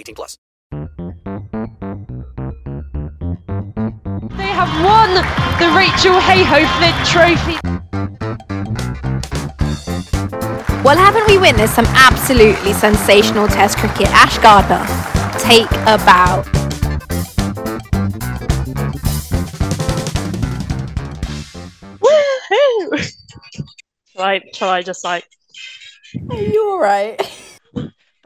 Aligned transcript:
18 0.00 0.14
plus. 0.14 0.38
They 0.72 0.78
have 4.56 4.72
won 4.82 5.14
the 5.60 5.68
Rachel 5.76 6.18
Hayhoe 6.18 6.64
Flint 6.78 6.96
Trophy. 7.06 7.58
Well, 10.82 10.96
haven't 10.96 11.26
we 11.28 11.36
witnessed 11.36 11.74
some 11.74 11.84
absolutely 11.88 12.72
sensational 12.72 13.46
Test 13.46 13.76
cricket? 13.76 14.08
Ash 14.08 14.38
Gardner, 14.38 14.86
take 15.38 15.70
a 15.86 15.98
bow. 15.98 16.42
Woohoo! 22.00 23.12
Shall 24.06 24.22
I, 24.22 24.40
shall 24.54 24.70
I 24.70 24.80
just 24.80 25.04
like, 25.04 25.28
Are 26.30 26.40
You 26.40 26.70
alright? 26.70 27.20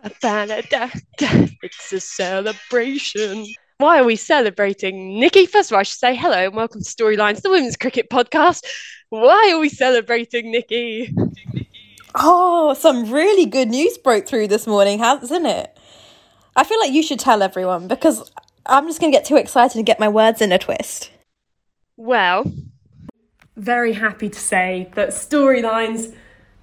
It's 0.05 1.92
a 1.92 2.00
celebration. 2.00 3.47
Why 3.78 4.00
are 4.00 4.05
we 4.05 4.16
celebrating? 4.16 5.19
Nikki, 5.19 5.47
first 5.47 5.70
of 5.70 5.74
all, 5.74 5.80
I 5.80 5.83
should 5.83 5.98
say 5.98 6.14
hello 6.14 6.44
and 6.44 6.55
welcome 6.55 6.83
to 6.83 6.88
Storylines, 6.88 7.41
the 7.42 7.50
women's 7.50 7.77
cricket 7.77 8.10
podcast. 8.10 8.64
Why 9.08 9.50
are 9.53 9.59
we 9.59 9.69
celebrating, 9.69 10.50
Nikki? 10.50 11.14
Oh, 12.14 12.75
some 12.75 13.10
really 13.10 13.47
good 13.47 13.69
news 13.69 13.98
broke 13.98 14.26
through 14.26 14.48
this 14.48 14.66
morning, 14.66 14.98
hasn't 14.98 15.47
it? 15.47 15.76
I 16.54 16.64
feel 16.64 16.78
like 16.78 16.93
you 16.93 17.03
should 17.03 17.19
tell 17.19 17.43
everyone 17.43 17.88
because 17.88 18.31
I'm 18.66 18.87
just 18.87 19.00
going 19.00 19.10
to 19.10 19.16
get 19.16 19.25
too 19.25 19.37
excited 19.37 19.76
and 19.76 19.87
get 19.87 19.98
my 19.98 20.09
words 20.09 20.41
in 20.41 20.53
a 20.53 20.59
twist. 20.59 21.10
Well, 21.97 22.53
very 23.56 23.94
happy 23.94 24.28
to 24.28 24.38
say 24.38 24.91
that 24.94 25.09
Storylines, 25.10 26.14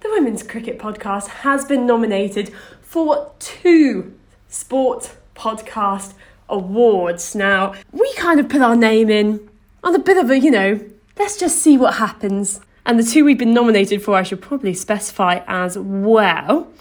the 0.02 0.10
women's 0.10 0.42
cricket 0.42 0.78
podcast, 0.78 1.28
has 1.28 1.64
been 1.64 1.86
nominated 1.86 2.52
for 2.82 3.32
two 3.38 4.18
Sport 4.48 5.14
Podcast 5.34 6.14
Awards. 6.48 7.34
Now, 7.34 7.74
we 7.92 8.12
kind 8.14 8.40
of 8.40 8.48
put 8.48 8.60
our 8.60 8.76
name 8.76 9.08
in 9.10 9.48
on 9.84 9.94
a 9.94 9.98
bit 9.98 10.16
of 10.16 10.30
a, 10.30 10.38
you 10.38 10.50
know, 10.50 10.80
let's 11.18 11.38
just 11.38 11.58
see 11.58 11.76
what 11.76 11.94
happens. 11.94 12.60
And 12.84 12.98
the 12.98 13.04
two 13.04 13.24
we've 13.24 13.38
been 13.38 13.54
nominated 13.54 14.02
for, 14.02 14.16
I 14.16 14.24
should 14.24 14.42
probably 14.42 14.74
specify 14.74 15.42
as 15.46 15.78
well. 15.78 16.72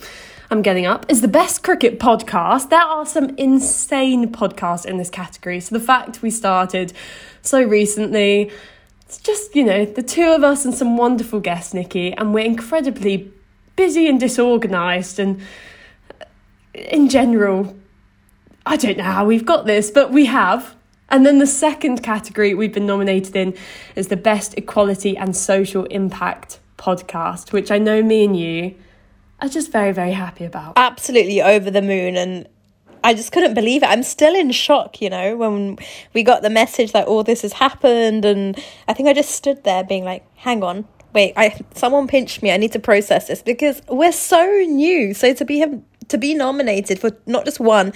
I'm 0.49 0.61
getting 0.61 0.85
up, 0.85 1.05
is 1.07 1.21
the 1.21 1.29
best 1.29 1.63
cricket 1.63 1.99
podcast. 1.99 2.69
There 2.69 2.81
are 2.81 3.05
some 3.05 3.29
insane 3.37 4.33
podcasts 4.33 4.85
in 4.85 4.97
this 4.97 5.09
category. 5.09 5.61
So 5.61 5.77
the 5.77 5.83
fact 5.83 6.21
we 6.21 6.29
started 6.29 6.91
so 7.41 7.63
recently, 7.63 8.51
it's 9.11 9.19
just, 9.19 9.57
you 9.57 9.65
know, 9.65 9.83
the 9.83 10.01
two 10.01 10.31
of 10.31 10.41
us 10.41 10.63
and 10.63 10.73
some 10.73 10.95
wonderful 10.95 11.41
guests, 11.41 11.73
Nikki, 11.73 12.13
and 12.13 12.33
we're 12.33 12.45
incredibly 12.45 13.29
busy 13.75 14.07
and 14.07 14.17
disorganized 14.17 15.19
and 15.19 15.41
uh, 16.21 16.25
in 16.73 17.09
general, 17.09 17.75
I 18.65 18.77
don't 18.77 18.97
know 18.97 19.03
how 19.03 19.25
we've 19.25 19.45
got 19.45 19.65
this, 19.65 19.91
but 19.91 20.11
we 20.11 20.27
have. 20.27 20.75
And 21.09 21.25
then 21.25 21.39
the 21.39 21.47
second 21.47 22.01
category 22.01 22.53
we've 22.53 22.71
been 22.71 22.85
nominated 22.85 23.35
in 23.35 23.53
is 23.97 24.07
the 24.07 24.15
best 24.15 24.57
equality 24.57 25.17
and 25.17 25.35
social 25.35 25.83
impact 25.87 26.61
podcast, 26.77 27.51
which 27.51 27.69
I 27.69 27.79
know 27.79 28.01
me 28.01 28.23
and 28.23 28.39
you 28.39 28.75
are 29.41 29.49
just 29.49 29.73
very, 29.73 29.91
very 29.91 30.13
happy 30.13 30.45
about. 30.45 30.75
Absolutely 30.77 31.41
over 31.41 31.69
the 31.69 31.81
moon 31.81 32.15
and 32.15 32.47
I 33.03 33.13
just 33.13 33.31
couldn't 33.31 33.53
believe 33.53 33.83
it. 33.83 33.89
I'm 33.89 34.03
still 34.03 34.35
in 34.35 34.51
shock, 34.51 35.01
you 35.01 35.09
know, 35.09 35.37
when 35.37 35.77
we 36.13 36.23
got 36.23 36.41
the 36.41 36.49
message 36.49 36.91
that 36.91 37.07
all 37.07 37.23
this 37.23 37.41
has 37.41 37.53
happened 37.53 38.25
and 38.25 38.61
I 38.87 38.93
think 38.93 39.09
I 39.09 39.13
just 39.13 39.31
stood 39.31 39.63
there 39.63 39.83
being 39.83 40.03
like, 40.03 40.25
hang 40.35 40.63
on, 40.63 40.87
wait, 41.13 41.33
I 41.35 41.59
someone 41.73 42.07
pinched 42.07 42.41
me. 42.43 42.51
I 42.51 42.57
need 42.57 42.71
to 42.73 42.79
process 42.79 43.27
this 43.27 43.41
because 43.41 43.81
we're 43.87 44.11
so 44.11 44.45
new. 44.67 45.13
So 45.13 45.33
to 45.33 45.45
be 45.45 45.65
to 46.07 46.17
be 46.17 46.33
nominated 46.33 46.99
for 46.99 47.11
not 47.25 47.45
just 47.45 47.59
one, 47.59 47.93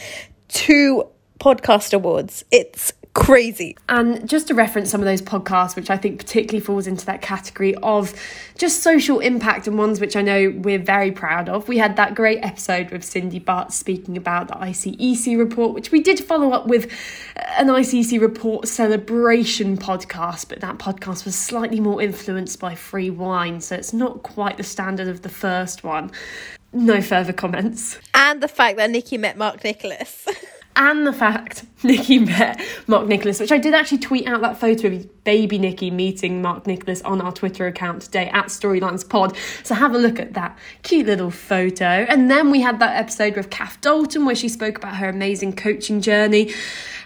two 0.48 1.08
podcast 1.40 1.94
awards, 1.94 2.44
it's 2.52 2.94
crazy. 3.16 3.78
And 3.88 4.28
just 4.30 4.50
to 4.50 4.54
reference 4.54 4.92
some 4.92 5.00
of 5.00 5.06
those 5.06 5.22
podcasts, 5.22 5.76
which 5.76 5.90
I 5.90 5.96
think 5.96 6.20
particularly 6.20 6.60
falls 6.60 6.86
into 6.86 7.06
that 7.06 7.22
category 7.22 7.74
of 7.76 8.14
just 8.58 8.84
social 8.84 9.20
impact 9.20 9.68
and 9.68 9.78
ones 9.78 10.02
which 10.02 10.18
I 10.18 10.22
know 10.22 10.54
we're 10.58 10.78
very 10.80 11.14
proud 11.14 11.48
of. 11.48 11.70
We 11.70 11.78
had 11.78 11.96
that 11.96 12.14
great 12.14 12.44
episode 12.44 12.92
with 12.92 13.06
Cindy 13.06 13.40
Butts 13.40 13.76
speaking 13.76 14.18
about 14.18 14.50
the 14.50 14.56
ICEC 14.56 15.40
report, 15.40 15.74
which 15.74 15.92
we 15.92 16.02
did 16.02 16.20
follow 16.20 16.52
up 16.52 16.68
with 16.68 16.92
an 17.58 17.68
ICEC 17.68 18.20
report 18.20 18.68
celebration 18.68 19.78
podcast, 19.78 20.50
but 20.50 20.60
that 20.60 20.78
podcast 20.78 21.24
was 21.24 21.36
slightly 21.36 21.80
more 21.80 22.02
influenced 22.02 22.60
by 22.60 22.76
free 22.76 23.10
wine, 23.10 23.62
so 23.62 23.76
it's 23.76 23.94
not 23.94 24.24
quite 24.24 24.58
the 24.58 24.64
standard 24.64 25.08
of 25.08 25.22
the 25.22 25.30
first 25.30 25.86
one. 25.86 26.12
No 26.74 27.02
further 27.02 27.32
comments. 27.32 27.98
And 28.14 28.44
the 28.44 28.50
fact 28.50 28.76
that 28.76 28.90
Nikki 28.90 29.18
met 29.18 29.38
Mark 29.38 29.64
Nicholas. 29.64 30.28
and 30.76 31.08
the 31.08 31.14
fact 31.14 31.66
Nikki 31.84 32.20
met 32.20 32.62
Mark 32.88 33.08
Nicholas, 33.08 33.40
which 33.40 33.52
I 33.52 33.58
did 33.58 33.74
actually 33.74 34.00
tweet 34.00 34.28
out 34.28 34.42
that 34.42 34.60
photo 34.60 34.88
of 34.88 35.24
baby 35.24 35.58
Nikki 35.58 35.92
meeting 35.92 36.42
Mark 36.42 36.68
Nicholas 36.68 37.02
on 37.04 37.22
our 37.22 37.32
Twitter 37.32 37.68
account 37.68 38.04
today 38.04 38.30
at 38.30 38.46
Storylines 38.48 39.08
Pod. 39.08 39.36
So 39.64 39.76
have 39.76 39.94
a 39.94 39.98
look 39.98 40.20
at 40.20 40.34
that 40.34 40.58
cute 40.84 41.06
little 41.06 41.32
photo. 41.32 41.86
And 41.86 42.30
then 42.30 42.52
we 42.52 42.62
had 42.62 42.80
that 42.80 42.96
episode 42.98 43.36
with 43.36 43.50
Kath 43.50 43.80
Dalton 43.82 44.26
where 44.26 44.36
she 44.36 44.50
spoke 44.50 44.78
about 44.78 44.96
her 44.98 45.10
amazing 45.10 45.56
coaching 45.56 46.02
journey. 46.02 46.54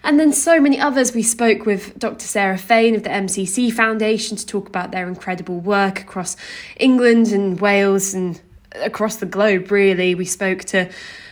And 0.04 0.20
then 0.20 0.32
so 0.32 0.62
many 0.62 0.80
others. 0.80 1.14
We 1.14 1.24
spoke 1.24 1.66
with 1.66 1.98
Dr. 2.00 2.26
Sarah 2.26 2.58
Fain 2.58 2.96
of 2.96 3.04
the 3.04 3.10
MCC 3.10 3.72
Foundation 3.72 4.38
to 4.38 4.46
talk 4.46 4.68
about 4.68 4.92
their 4.92 5.08
incredible 5.08 5.60
work 5.60 6.00
across 6.00 6.38
England 6.78 7.28
and 7.28 7.60
Wales 7.60 8.14
and 8.14 8.40
across 8.76 9.18
the 9.18 9.26
globe, 9.26 9.72
really. 9.72 10.16
We 10.16 10.26
spoke 10.26 10.64
to 10.66 10.90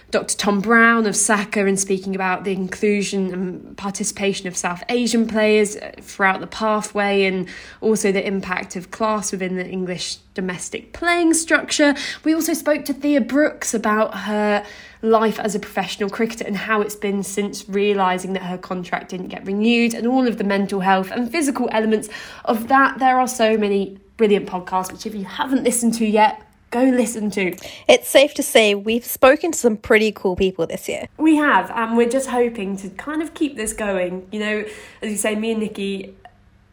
Dr. 0.09 0.38
Tom 0.38 0.62
Brown 0.62 1.06
of 1.06 1.15
SACA 1.15 1.68
and 1.68 1.77
speaking 1.77 2.15
about 2.15 2.45
the 2.45 2.54
inclusion 2.54 3.33
and 3.33 3.77
participation 3.77 4.48
of 4.48 4.56
South 4.56 4.81
Asian 4.88 5.27
players 5.27 5.75
uh, 5.75 5.92
throughout 6.00 6.39
the 6.39 6.48
pathway 6.48 7.25
and 7.25 7.50
also 7.81 8.13
the 8.13 8.25
impact 8.25 8.77
of 8.77 8.89
class 8.89 9.33
within 9.33 9.57
the 9.57 9.68
English 9.68 10.15
domestic 10.33 10.94
playing 10.94 11.33
structure. 11.33 11.94
We 12.24 12.33
also 12.33 12.54
spoke 12.54 12.86
to 12.86 12.94
Thea 12.94 13.19
Brookes 13.19 13.74
about 13.74 14.15
her 14.19 14.65
life 15.01 15.39
as 15.39 15.56
a 15.56 15.59
professional 15.59 16.09
cricketer 16.09 16.45
and 16.45 16.56
how 16.56 16.80
it's 16.80 16.95
been 16.95 17.21
since 17.21 17.68
realising 17.68 18.31
that 18.33 18.44
her 18.44 18.57
contract 18.57 19.09
didn't 19.09 19.27
get 19.27 19.45
renewed 19.45 19.94
and 19.94 20.07
all 20.07 20.25
of 20.25 20.38
the 20.38 20.45
mental 20.45 20.80
health 20.80 21.12
and 21.12 21.30
physical 21.30 21.68
elements 21.74 22.07
of 22.45 22.69
that. 22.69 22.98
There 23.00 23.19
are 23.19 23.27
so 23.27 23.57
many 23.57 24.00
brilliant 24.15 24.48
podcasts, 24.48 24.92
which 24.92 25.06
if 25.06 25.13
you 25.13 25.25
haven't 25.25 25.63
listened 25.63 25.95
to 25.95 26.06
yet, 26.06 26.47
go 26.72 26.84
listen 26.84 27.30
to. 27.31 27.56
It's 27.88 28.10
safe 28.10 28.34
to 28.36 28.44
say 28.44 28.75
we've 28.75 29.06
spoken 29.06 29.52
to 29.52 29.58
some 29.58 29.78
pretty 29.78 30.12
cool 30.12 30.36
people 30.36 30.68
this 30.68 30.88
year. 30.88 31.08
We 31.18 31.36
have, 31.36 31.72
and 31.72 31.98
we're 31.98 32.10
just 32.10 32.30
hoping 32.30 32.78
to 32.78 32.90
kind 32.90 33.22
of 33.22 33.34
keep 33.34 33.56
this 33.56 33.74
going. 33.74 34.28
You 34.31 34.40
know, 34.40 34.66
as 35.02 35.12
you 35.12 35.18
say, 35.18 35.36
me 35.36 35.52
and 35.52 35.60
Nikki, 35.62 36.16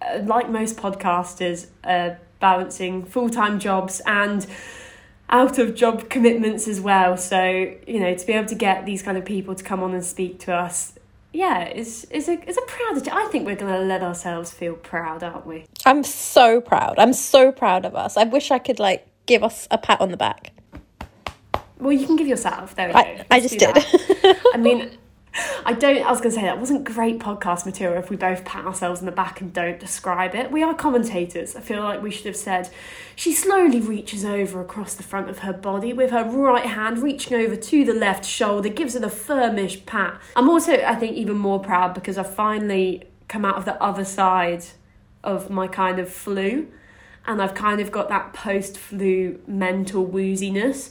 uh, 0.02 0.20
like 0.24 0.48
most 0.50 0.76
podcasters, 0.76 1.68
are 1.84 2.18
balancing 2.40 3.04
full 3.04 3.30
time 3.30 3.58
jobs 3.58 4.02
and 4.06 4.46
out 5.30 5.58
of 5.58 5.74
job 5.74 6.10
commitments 6.10 6.68
as 6.68 6.80
well. 6.80 7.16
So, 7.16 7.74
you 7.86 8.00
know, 8.00 8.14
to 8.14 8.26
be 8.26 8.32
able 8.34 8.48
to 8.48 8.54
get 8.54 8.84
these 8.84 9.02
kind 9.02 9.16
of 9.16 9.24
people 9.24 9.54
to 9.54 9.64
come 9.64 9.82
on 9.82 9.94
and 9.94 10.04
speak 10.04 10.40
to 10.40 10.54
us. 10.54 10.92
Yeah, 11.32 11.62
it's, 11.62 12.04
it's 12.10 12.28
a 12.28 12.34
it's 12.48 12.56
a 12.56 12.62
proud. 12.62 13.08
I 13.08 13.26
think 13.32 13.44
we're 13.44 13.56
gonna 13.56 13.80
let 13.80 14.02
ourselves 14.02 14.52
feel 14.52 14.74
proud, 14.74 15.24
aren't 15.24 15.46
we? 15.46 15.66
I'm 15.84 16.04
so 16.04 16.60
proud. 16.60 16.96
I'm 16.98 17.12
so 17.12 17.50
proud 17.50 17.84
of 17.84 17.96
us. 17.96 18.16
I 18.16 18.22
wish 18.22 18.52
I 18.52 18.60
could 18.60 18.78
like 18.78 19.04
give 19.26 19.42
us 19.42 19.66
a 19.70 19.78
pat 19.78 20.00
on 20.00 20.10
the 20.10 20.16
back. 20.16 20.52
Well, 21.78 21.92
you 21.92 22.06
can 22.06 22.16
give 22.16 22.28
yourself. 22.28 22.74
There 22.74 22.88
we 22.88 22.94
I- 22.94 23.02
go. 23.16 23.22
I 23.30 23.38
Let's 23.38 23.52
just 23.54 23.58
did. 23.58 24.36
I 24.54 24.56
mean, 24.56 24.96
I 25.66 25.72
don't. 25.72 26.02
I 26.04 26.10
was 26.10 26.20
going 26.20 26.30
to 26.32 26.36
say 26.40 26.42
that 26.42 26.60
wasn't 26.60 26.84
great 26.84 27.18
podcast 27.18 27.66
material 27.66 27.98
if 28.02 28.08
we 28.10 28.16
both 28.16 28.44
pat 28.44 28.64
ourselves 28.64 29.00
on 29.00 29.06
the 29.06 29.12
back 29.12 29.40
and 29.40 29.52
don't 29.52 29.80
describe 29.80 30.34
it. 30.34 30.52
We 30.52 30.62
are 30.62 30.72
commentators. 30.74 31.56
I 31.56 31.60
feel 31.60 31.82
like 31.82 32.00
we 32.00 32.10
should 32.12 32.26
have 32.26 32.36
said. 32.36 32.70
She 33.16 33.32
slowly 33.32 33.80
reaches 33.80 34.24
over 34.24 34.60
across 34.60 34.94
the 34.94 35.02
front 35.02 35.28
of 35.28 35.40
her 35.40 35.52
body 35.52 35.92
with 35.92 36.10
her 36.12 36.24
right 36.24 36.66
hand 36.66 36.98
reaching 37.02 37.36
over 37.36 37.56
to 37.56 37.84
the 37.84 37.92
left 37.94 38.24
shoulder, 38.24 38.68
gives 38.68 38.94
it 38.94 39.02
a 39.02 39.08
firmish 39.08 39.84
pat. 39.84 40.20
I'm 40.36 40.48
also, 40.48 40.74
I 40.74 40.94
think, 40.94 41.16
even 41.16 41.36
more 41.38 41.58
proud 41.60 41.92
because 41.94 42.16
I 42.16 42.22
finally 42.22 43.02
come 43.28 43.44
out 43.44 43.56
of 43.56 43.64
the 43.64 43.80
other 43.82 44.04
side 44.04 44.64
of 45.24 45.50
my 45.50 45.66
kind 45.66 45.98
of 45.98 46.08
flu 46.08 46.68
and 47.26 47.40
I've 47.40 47.54
kind 47.54 47.80
of 47.80 47.90
got 47.90 48.08
that 48.08 48.32
post 48.32 48.78
flu 48.78 49.40
mental 49.46 50.06
wooziness, 50.06 50.90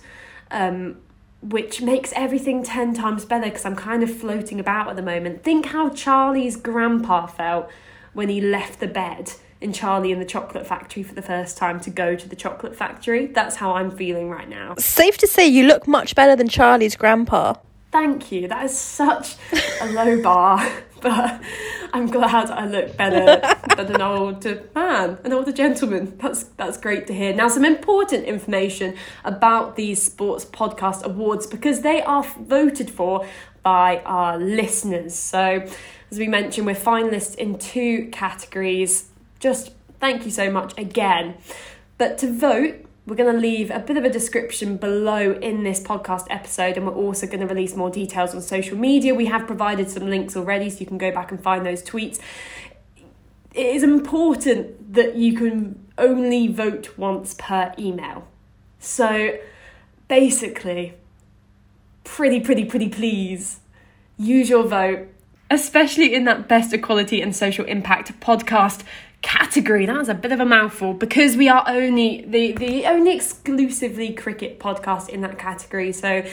um, 0.52 0.98
which 1.42 1.82
makes 1.82 2.12
everything 2.16 2.64
10 2.64 2.94
times 2.94 3.26
better 3.26 3.46
because 3.46 3.66
I'm 3.66 3.76
kind 3.76 4.04
of 4.04 4.16
floating 4.16 4.60
about 4.60 4.90
at 4.90 4.96
the 4.96 5.02
moment. 5.02 5.44
Think 5.44 5.68
how 5.68 5.90
Charlie's 5.90 6.56
grandpa 6.56 7.28
felt 7.28 7.70
when 8.14 8.30
he 8.30 8.42
left 8.42 8.80
the 8.80 8.88
bed 8.88 9.34
in 9.62 9.72
Charlie 9.72 10.12
and 10.12 10.22
the 10.22 10.26
Chocolate 10.26 10.68
Factory 10.68 11.04
for 11.04 11.16
the 11.16 11.22
first 11.22 11.58
time 11.58 11.80
to 11.82 11.90
go 11.90 12.16
to 12.16 12.28
the 12.28 12.36
chocolate 12.36 12.76
factory. 12.76 13.28
That's 13.28 13.56
how 13.56 13.74
I'm 13.74 13.92
feeling 13.92 14.30
right 14.30 14.50
now. 14.50 14.76
Safe 14.78 15.18
to 15.20 15.28
say 15.28 15.48
you 15.48 15.66
look 15.66 15.88
much 15.88 16.16
better 16.16 16.36
than 16.36 16.50
Charlie's 16.50 16.96
grandpa. 16.98 17.56
Thank 17.94 18.32
you. 18.32 18.48
That 18.48 18.66
is 18.66 18.76
such 18.76 19.36
a 19.80 19.86
low 19.92 20.20
bar, 20.20 20.68
but 21.02 21.40
I'm 21.94 22.08
glad 22.08 22.50
I 22.50 22.66
look 22.66 22.98
better 22.98 23.40
than 23.76 23.94
an 23.94 24.02
older 24.02 24.64
man, 24.74 25.20
an 25.24 25.32
older 25.32 25.52
gentleman. 25.52 26.18
That's 26.18 26.46
that's 26.58 26.80
great 26.80 27.06
to 27.06 27.14
hear. 27.14 27.36
Now, 27.36 27.50
some 27.50 27.64
important 27.64 28.26
information 28.26 28.96
about 29.24 29.76
these 29.76 30.02
sports 30.02 30.44
podcast 30.44 31.04
awards 31.04 31.46
because 31.46 31.82
they 31.82 32.02
are 32.02 32.24
voted 32.24 32.90
for 32.90 33.28
by 33.62 34.02
our 34.08 34.40
listeners. 34.40 35.14
So, 35.14 35.64
as 36.10 36.18
we 36.18 36.28
mentioned, 36.28 36.66
we're 36.66 36.74
finalists 36.74 37.36
in 37.36 37.60
two 37.60 38.10
categories. 38.12 39.10
Just 39.40 39.72
thank 40.00 40.26
you 40.26 40.32
so 40.32 40.50
much 40.50 40.76
again. 40.80 41.36
But 42.00 42.18
to 42.18 42.34
vote, 42.34 42.83
we're 43.06 43.16
going 43.16 43.34
to 43.34 43.40
leave 43.40 43.70
a 43.70 43.80
bit 43.80 43.98
of 43.98 44.06
a 44.06 44.10
description 44.10 44.78
below 44.78 45.34
in 45.34 45.64
this 45.64 45.82
podcast 45.82 46.26
episode, 46.30 46.78
and 46.78 46.88
we're 46.88 46.94
also 46.94 47.28
going 47.28 47.42
to 47.42 47.48
release 47.48 47.76
more 47.76 47.90
details 47.90 48.34
on 48.34 48.42
social 48.42 48.78
media. 48.78 49.14
We 49.14 49.26
have 49.26 49.46
provided 49.46 49.90
some 49.90 50.10
links 50.10 50.38
already, 50.38 50.70
so 50.70 50.80
you 50.80 50.86
can 50.86 50.98
go 50.98 51.12
back 51.12 51.30
and 51.32 51.42
find 51.42 51.66
those 51.66 51.84
tweets. 51.84 52.20
It 53.54 53.66
is 53.66 53.84
important 53.84 54.94
that 54.94 55.16
you 55.16 55.36
can 55.36 55.86
only 55.98 56.48
vote 56.48 56.98
once 56.98 57.36
per 57.38 57.74
email. 57.78 58.28
So 58.80 59.38
basically, 60.08 60.94
pretty, 62.04 62.40
pretty, 62.40 62.66
pretty 62.66 62.90
please 62.90 63.60
use 64.18 64.50
your 64.50 64.64
vote, 64.64 65.10
especially 65.52 66.16
in 66.16 66.24
that 66.24 66.48
best 66.48 66.74
equality 66.74 67.22
and 67.22 67.36
social 67.36 67.66
impact 67.66 68.18
podcast 68.22 68.84
category. 69.24 69.88
That's 69.88 70.10
a 70.10 70.14
bit 70.14 70.32
of 70.32 70.40
a 70.40 70.46
mouthful 70.46 70.94
because 70.94 71.36
we 71.36 71.50
are 71.50 71.64
only 71.68 72.24
the 72.28 72.52
the 72.52 72.86
only 72.86 73.16
exclusively 73.16 74.14
cricket 74.14 74.60
podcast 74.60 75.10
in 75.10 75.22
that 75.22 75.40
category. 75.40 75.92
So 75.92 76.24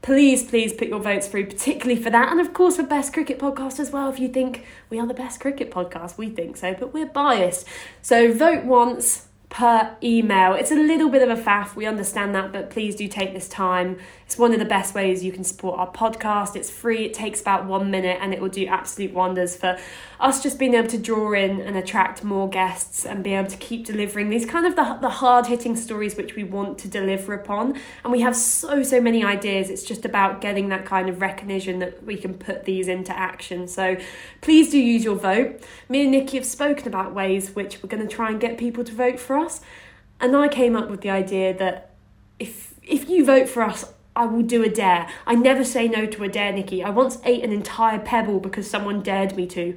please, 0.00 0.42
please 0.42 0.72
put 0.72 0.88
your 0.88 0.98
votes 0.98 1.28
through, 1.28 1.46
particularly 1.46 2.02
for 2.02 2.10
that, 2.10 2.32
and 2.32 2.40
of 2.40 2.52
course 2.52 2.76
for 2.76 2.82
best 2.82 3.12
cricket 3.12 3.38
podcast 3.38 3.78
as 3.78 3.92
well. 3.92 4.10
If 4.10 4.18
you 4.18 4.28
think 4.28 4.64
we 4.90 4.98
are 4.98 5.06
the 5.06 5.14
best 5.14 5.38
cricket 5.38 5.70
podcast, 5.70 6.18
we 6.18 6.28
think 6.30 6.56
so, 6.56 6.74
but 6.74 6.92
we're 6.92 7.06
biased. 7.06 7.66
So 8.02 8.32
vote 8.32 8.64
once 8.64 9.28
per 9.52 9.94
email. 10.02 10.54
It's 10.54 10.72
a 10.72 10.76
little 10.76 11.10
bit 11.10 11.22
of 11.22 11.38
a 11.38 11.40
faff, 11.40 11.76
we 11.76 11.84
understand 11.84 12.34
that, 12.34 12.52
but 12.52 12.70
please 12.70 12.96
do 12.96 13.06
take 13.06 13.34
this 13.34 13.48
time. 13.48 13.98
It's 14.32 14.38
one 14.38 14.54
of 14.54 14.58
the 14.58 14.64
best 14.64 14.94
ways 14.94 15.22
you 15.22 15.30
can 15.30 15.44
support 15.44 15.78
our 15.78 15.92
podcast. 15.92 16.56
It's 16.56 16.70
free, 16.70 17.04
it 17.04 17.12
takes 17.12 17.42
about 17.42 17.66
one 17.66 17.90
minute, 17.90 18.16
and 18.18 18.32
it 18.32 18.40
will 18.40 18.48
do 18.48 18.64
absolute 18.64 19.12
wonders 19.12 19.54
for 19.54 19.78
us 20.20 20.42
just 20.42 20.58
being 20.58 20.72
able 20.72 20.88
to 20.88 20.96
draw 20.96 21.34
in 21.34 21.60
and 21.60 21.76
attract 21.76 22.24
more 22.24 22.48
guests 22.48 23.04
and 23.04 23.22
be 23.22 23.34
able 23.34 23.50
to 23.50 23.58
keep 23.58 23.84
delivering 23.84 24.30
these 24.30 24.46
kind 24.46 24.64
of 24.64 24.74
the, 24.74 24.96
the 25.02 25.10
hard 25.10 25.48
hitting 25.48 25.76
stories 25.76 26.16
which 26.16 26.34
we 26.34 26.44
want 26.44 26.78
to 26.78 26.88
deliver 26.88 27.34
upon. 27.34 27.78
And 28.04 28.10
we 28.10 28.22
have 28.22 28.34
so, 28.34 28.82
so 28.82 29.02
many 29.02 29.22
ideas. 29.22 29.68
It's 29.68 29.82
just 29.82 30.06
about 30.06 30.40
getting 30.40 30.70
that 30.70 30.86
kind 30.86 31.10
of 31.10 31.20
recognition 31.20 31.80
that 31.80 32.02
we 32.02 32.16
can 32.16 32.32
put 32.32 32.64
these 32.64 32.88
into 32.88 33.14
action. 33.14 33.68
So 33.68 33.98
please 34.40 34.70
do 34.70 34.78
use 34.78 35.04
your 35.04 35.16
vote. 35.16 35.62
Me 35.90 36.04
and 36.04 36.10
Nikki 36.10 36.38
have 36.38 36.46
spoken 36.46 36.88
about 36.88 37.12
ways 37.12 37.54
which 37.54 37.82
we're 37.82 37.90
going 37.90 38.08
to 38.08 38.08
try 38.08 38.30
and 38.30 38.40
get 38.40 38.56
people 38.56 38.82
to 38.82 38.94
vote 38.94 39.20
for 39.20 39.36
us. 39.36 39.60
And 40.22 40.34
I 40.34 40.48
came 40.48 40.74
up 40.74 40.88
with 40.88 41.02
the 41.02 41.10
idea 41.10 41.52
that 41.58 41.90
if 42.38 42.72
if 42.82 43.10
you 43.10 43.26
vote 43.26 43.48
for 43.48 43.62
us, 43.62 43.92
I 44.14 44.26
will 44.26 44.42
do 44.42 44.62
a 44.62 44.68
dare. 44.68 45.08
I 45.26 45.34
never 45.34 45.64
say 45.64 45.88
no 45.88 46.06
to 46.06 46.24
a 46.24 46.28
dare, 46.28 46.52
Nikki. 46.52 46.82
I 46.82 46.90
once 46.90 47.18
ate 47.24 47.42
an 47.42 47.52
entire 47.52 47.98
pebble 47.98 48.40
because 48.40 48.68
someone 48.68 49.02
dared 49.02 49.36
me 49.36 49.46
to, 49.48 49.76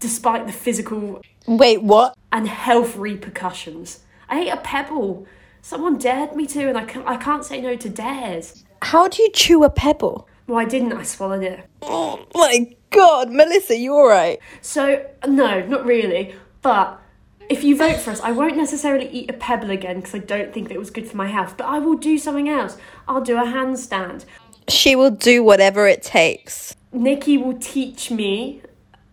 despite 0.00 0.46
the 0.46 0.52
physical 0.52 1.22
Wait, 1.46 1.82
what? 1.82 2.16
and 2.32 2.48
health 2.48 2.96
repercussions. 2.96 4.00
I 4.28 4.40
ate 4.40 4.48
a 4.48 4.56
pebble. 4.56 5.26
Someone 5.62 5.98
dared 5.98 6.34
me 6.34 6.46
to, 6.48 6.68
and 6.68 6.76
I 6.76 6.84
can't, 6.84 7.06
I 7.06 7.16
can't 7.16 7.44
say 7.44 7.60
no 7.60 7.76
to 7.76 7.88
dares. 7.88 8.64
How 8.82 9.08
do 9.08 9.22
you 9.22 9.30
chew 9.30 9.64
a 9.64 9.70
pebble? 9.70 10.28
Well, 10.46 10.58
I 10.58 10.64
didn't. 10.64 10.92
I 10.92 11.02
swallowed 11.02 11.42
it. 11.42 11.64
Oh 11.82 12.24
my 12.34 12.74
god, 12.90 13.30
Melissa, 13.30 13.76
you 13.76 13.94
alright? 13.94 14.38
So, 14.60 15.04
no, 15.26 15.64
not 15.66 15.84
really. 15.84 16.34
But 16.62 17.00
if 17.48 17.64
you 17.64 17.76
vote 17.76 17.96
for 17.96 18.10
us, 18.10 18.20
I 18.20 18.32
won't 18.32 18.56
necessarily 18.56 19.08
eat 19.08 19.30
a 19.30 19.32
pebble 19.32 19.70
again 19.70 19.96
because 19.96 20.14
I 20.14 20.18
don't 20.18 20.52
think 20.52 20.68
that 20.68 20.74
it 20.74 20.78
was 20.78 20.90
good 20.90 21.08
for 21.08 21.16
my 21.16 21.28
health. 21.28 21.56
But 21.56 21.66
I 21.66 21.78
will 21.78 21.96
do 21.96 22.18
something 22.18 22.48
else. 22.48 22.76
I'll 23.08 23.20
do 23.20 23.36
a 23.36 23.44
handstand. 23.44 24.24
She 24.68 24.96
will 24.96 25.10
do 25.10 25.42
whatever 25.42 25.86
it 25.86 26.02
takes. 26.02 26.74
Nikki 26.92 27.36
will 27.38 27.58
teach 27.58 28.10
me 28.10 28.62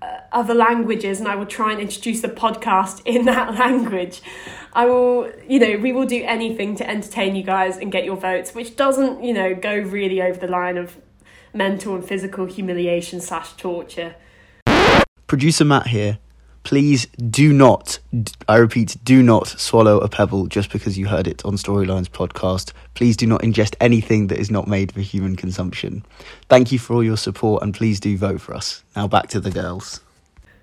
uh, 0.02 0.18
other 0.32 0.54
languages 0.54 1.20
and 1.20 1.28
I 1.28 1.36
will 1.36 1.46
try 1.46 1.72
and 1.72 1.82
introduce 1.82 2.22
the 2.22 2.28
podcast 2.28 3.02
in 3.06 3.26
that 3.32 3.56
language. 3.56 4.22
I 4.74 4.86
will, 4.86 5.32
you 5.48 5.60
know, 5.60 5.78
we 5.78 5.92
will 5.92 6.06
do 6.06 6.24
anything 6.24 6.76
to 6.78 6.90
entertain 6.90 7.36
you 7.36 7.44
guys 7.44 7.78
and 7.78 7.92
get 7.92 8.04
your 8.06 8.18
votes, 8.18 8.56
which 8.56 8.76
doesn't, 8.76 9.24
you 9.24 9.34
know, 9.34 9.54
go 9.54 9.78
really 9.78 10.22
over 10.22 10.40
the 10.40 10.48
line 10.48 10.78
of 10.78 10.98
mental 11.54 11.94
and 11.94 12.04
physical 12.04 12.46
humiliation 12.46 13.22
slash 13.22 13.54
torture. 13.54 14.16
Producer 15.28 15.66
Matt 15.66 15.88
here. 15.88 16.18
Please 16.64 17.08
do 17.30 17.52
not, 17.52 18.00
I 18.48 18.56
repeat, 18.56 18.96
do 19.04 19.22
not 19.22 19.48
swallow 19.48 20.00
a 20.00 20.08
pebble 20.08 20.48
just 20.48 20.72
because 20.72 20.98
you 20.98 21.08
heard 21.08 21.28
it 21.28 21.44
on 21.44 21.56
Storylines 21.56 22.10
podcast. 22.10 22.72
Please 22.94 23.18
do 23.18 23.28
not 23.28 23.42
ingest 23.42 23.76
anything 23.82 24.28
that 24.28 24.40
is 24.40 24.50
not 24.50 24.68
made 24.68 24.94
for 24.94 25.02
human 25.02 25.36
consumption. 25.36 26.06
Thank 26.48 26.72
you 26.72 26.80
for 26.80 26.94
all 26.94 27.04
your 27.04 27.18
support 27.18 27.64
and 27.64 27.74
please 27.74 28.00
do 28.00 28.18
vote 28.18 28.40
for 28.40 28.54
us. 28.54 28.84
Now 28.96 29.10
back 29.10 29.28
to 29.30 29.42
the 29.42 29.52
girls. 29.52 30.00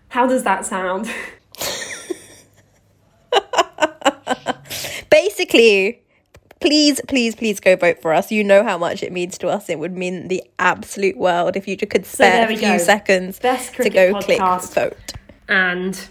How 0.08 0.26
does 0.26 0.42
that 0.44 0.64
sound? 0.64 1.10
Basically, 5.10 6.00
please, 6.60 7.00
please, 7.08 7.34
please 7.34 7.60
go 7.60 7.76
vote 7.76 8.00
for 8.00 8.14
us. 8.14 8.32
You 8.32 8.42
know 8.42 8.64
how 8.64 8.78
much 8.78 9.02
it 9.02 9.12
means 9.12 9.36
to 9.38 9.48
us. 9.48 9.68
It 9.68 9.78
would 9.78 9.96
mean 9.96 10.28
the 10.28 10.42
absolute 10.58 11.18
world 11.18 11.56
if 11.56 11.68
you 11.68 11.76
could 11.76 12.06
spare 12.06 12.46
there 12.46 12.56
a 12.56 12.56
few 12.56 12.68
go. 12.68 12.78
seconds 12.78 13.38
Best 13.38 13.70
to 13.70 13.76
cricket 13.76 13.92
go 13.92 14.20
click 14.20 14.40
vote. 14.40 15.14
And 15.50 16.08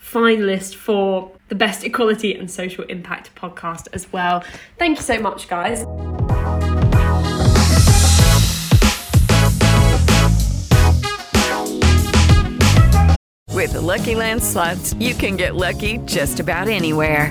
finalist 0.00 0.74
for 0.74 1.30
the 1.48 1.54
best 1.54 1.84
equality 1.84 2.34
and 2.34 2.50
social 2.50 2.84
impact 2.84 3.34
podcast 3.34 3.88
as 3.92 4.12
well. 4.12 4.44
Thank 4.78 4.98
you 4.98 5.02
so 5.02 5.18
much, 5.20 5.48
guys. 5.48 5.84
With 13.54 13.72
the 13.72 13.80
Lucky 13.80 14.14
Land 14.14 14.42
slots, 14.42 14.92
you 14.94 15.14
can 15.14 15.36
get 15.36 15.54
lucky 15.54 15.98
just 16.04 16.38
about 16.40 16.68
anywhere. 16.68 17.30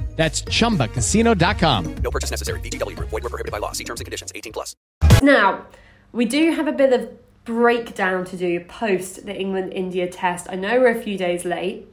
That's 0.15 0.43
chumbacasino.com. 0.43 1.95
No 1.95 2.11
purchase 2.11 2.31
necessary. 2.31 2.59
VGW 2.59 2.95
Group. 2.95 3.09
Void 3.09 3.23
were 3.23 3.29
prohibited 3.29 3.51
by 3.51 3.57
law. 3.57 3.71
See 3.71 3.83
terms 3.83 4.01
and 4.01 4.05
conditions. 4.05 4.31
18 4.35 4.53
plus. 4.53 4.75
Now, 5.23 5.65
we 6.11 6.25
do 6.25 6.51
have 6.51 6.67
a 6.67 6.71
bit 6.71 6.93
of 6.93 7.09
breakdown 7.45 8.25
to 8.25 8.37
do 8.37 8.59
post 8.61 9.25
the 9.25 9.35
England 9.35 9.73
India 9.73 10.07
test. 10.07 10.47
I 10.49 10.55
know 10.55 10.79
we're 10.79 10.97
a 10.97 11.01
few 11.01 11.17
days 11.17 11.45
late, 11.45 11.87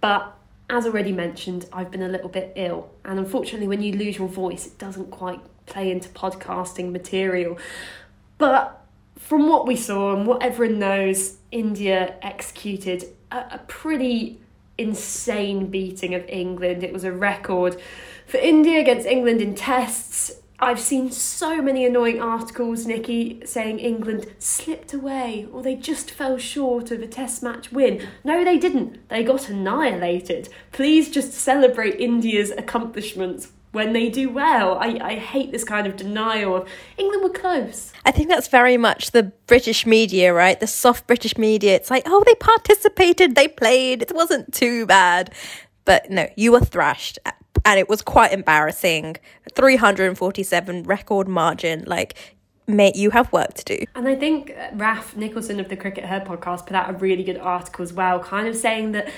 but 0.00 0.36
as 0.68 0.86
already 0.86 1.12
mentioned, 1.12 1.66
I've 1.72 1.90
been 1.90 2.02
a 2.02 2.08
little 2.08 2.28
bit 2.28 2.52
ill. 2.56 2.90
And 3.04 3.18
unfortunately, 3.18 3.68
when 3.68 3.82
you 3.82 3.92
lose 3.92 4.18
your 4.18 4.28
voice, 4.28 4.66
it 4.66 4.78
doesn't 4.78 5.10
quite 5.10 5.40
play 5.66 5.90
into 5.90 6.08
podcasting 6.10 6.92
material. 6.92 7.58
But 8.38 8.84
from 9.16 9.48
what 9.48 9.66
we 9.66 9.76
saw 9.76 10.14
and 10.14 10.26
what 10.26 10.42
everyone 10.42 10.78
knows, 10.78 11.36
India 11.50 12.16
executed 12.22 13.04
a, 13.30 13.36
a 13.52 13.60
pretty 13.66 14.40
insane 14.78 15.66
beating 15.66 16.14
of 16.14 16.24
England. 16.28 16.82
It 16.82 16.92
was 16.92 17.04
a 17.04 17.12
record 17.12 17.80
for 18.26 18.38
India 18.38 18.80
against 18.80 19.06
England 19.06 19.40
in 19.40 19.54
tests. 19.54 20.32
I've 20.58 20.80
seen 20.80 21.10
so 21.10 21.60
many 21.60 21.84
annoying 21.84 22.20
articles, 22.20 22.86
Nikki, 22.86 23.42
saying 23.44 23.78
England 23.78 24.26
slipped 24.38 24.94
away 24.94 25.46
or 25.52 25.62
they 25.62 25.76
just 25.76 26.10
fell 26.10 26.38
short 26.38 26.90
of 26.90 27.02
a 27.02 27.06
test 27.06 27.42
match 27.42 27.70
win. 27.70 28.08
No, 28.24 28.42
they 28.42 28.58
didn't. 28.58 29.06
They 29.10 29.22
got 29.22 29.50
annihilated. 29.50 30.48
Please 30.72 31.10
just 31.10 31.32
celebrate 31.32 32.00
India's 32.00 32.52
accomplishments 32.52 33.52
when 33.76 33.92
they 33.92 34.08
do 34.08 34.30
well. 34.30 34.78
I, 34.78 34.98
I 35.02 35.14
hate 35.16 35.52
this 35.52 35.62
kind 35.62 35.86
of 35.86 35.96
denial 35.96 36.56
of 36.56 36.68
England 36.96 37.22
were 37.22 37.28
close. 37.28 37.92
I 38.06 38.10
think 38.10 38.28
that's 38.28 38.48
very 38.48 38.78
much 38.78 39.10
the 39.10 39.24
British 39.46 39.84
media, 39.84 40.32
right? 40.32 40.58
The 40.58 40.66
soft 40.66 41.06
British 41.06 41.36
media. 41.36 41.76
It's 41.76 41.90
like, 41.90 42.04
oh, 42.06 42.24
they 42.26 42.34
participated, 42.36 43.34
they 43.36 43.46
played, 43.46 44.02
it 44.02 44.12
wasn't 44.14 44.52
too 44.54 44.86
bad. 44.86 45.32
But 45.84 46.10
no, 46.10 46.26
you 46.36 46.52
were 46.52 46.60
thrashed. 46.60 47.18
And 47.66 47.78
it 47.78 47.88
was 47.88 48.00
quite 48.00 48.32
embarrassing. 48.32 49.16
347 49.54 50.84
record 50.84 51.28
margin. 51.28 51.84
Like, 51.86 52.14
mate, 52.66 52.96
you 52.96 53.10
have 53.10 53.30
work 53.30 53.52
to 53.54 53.64
do. 53.64 53.84
And 53.94 54.08
I 54.08 54.14
think 54.14 54.56
uh, 54.58 54.70
Raf 54.72 55.14
Nicholson 55.16 55.60
of 55.60 55.68
the 55.68 55.76
CRICKETher 55.76 56.26
podcast 56.26 56.66
put 56.66 56.74
out 56.74 56.88
a 56.88 56.94
really 56.94 57.24
good 57.24 57.38
article 57.38 57.82
as 57.82 57.92
well, 57.92 58.20
kind 58.20 58.48
of 58.48 58.56
saying 58.56 58.92
that 58.92 59.10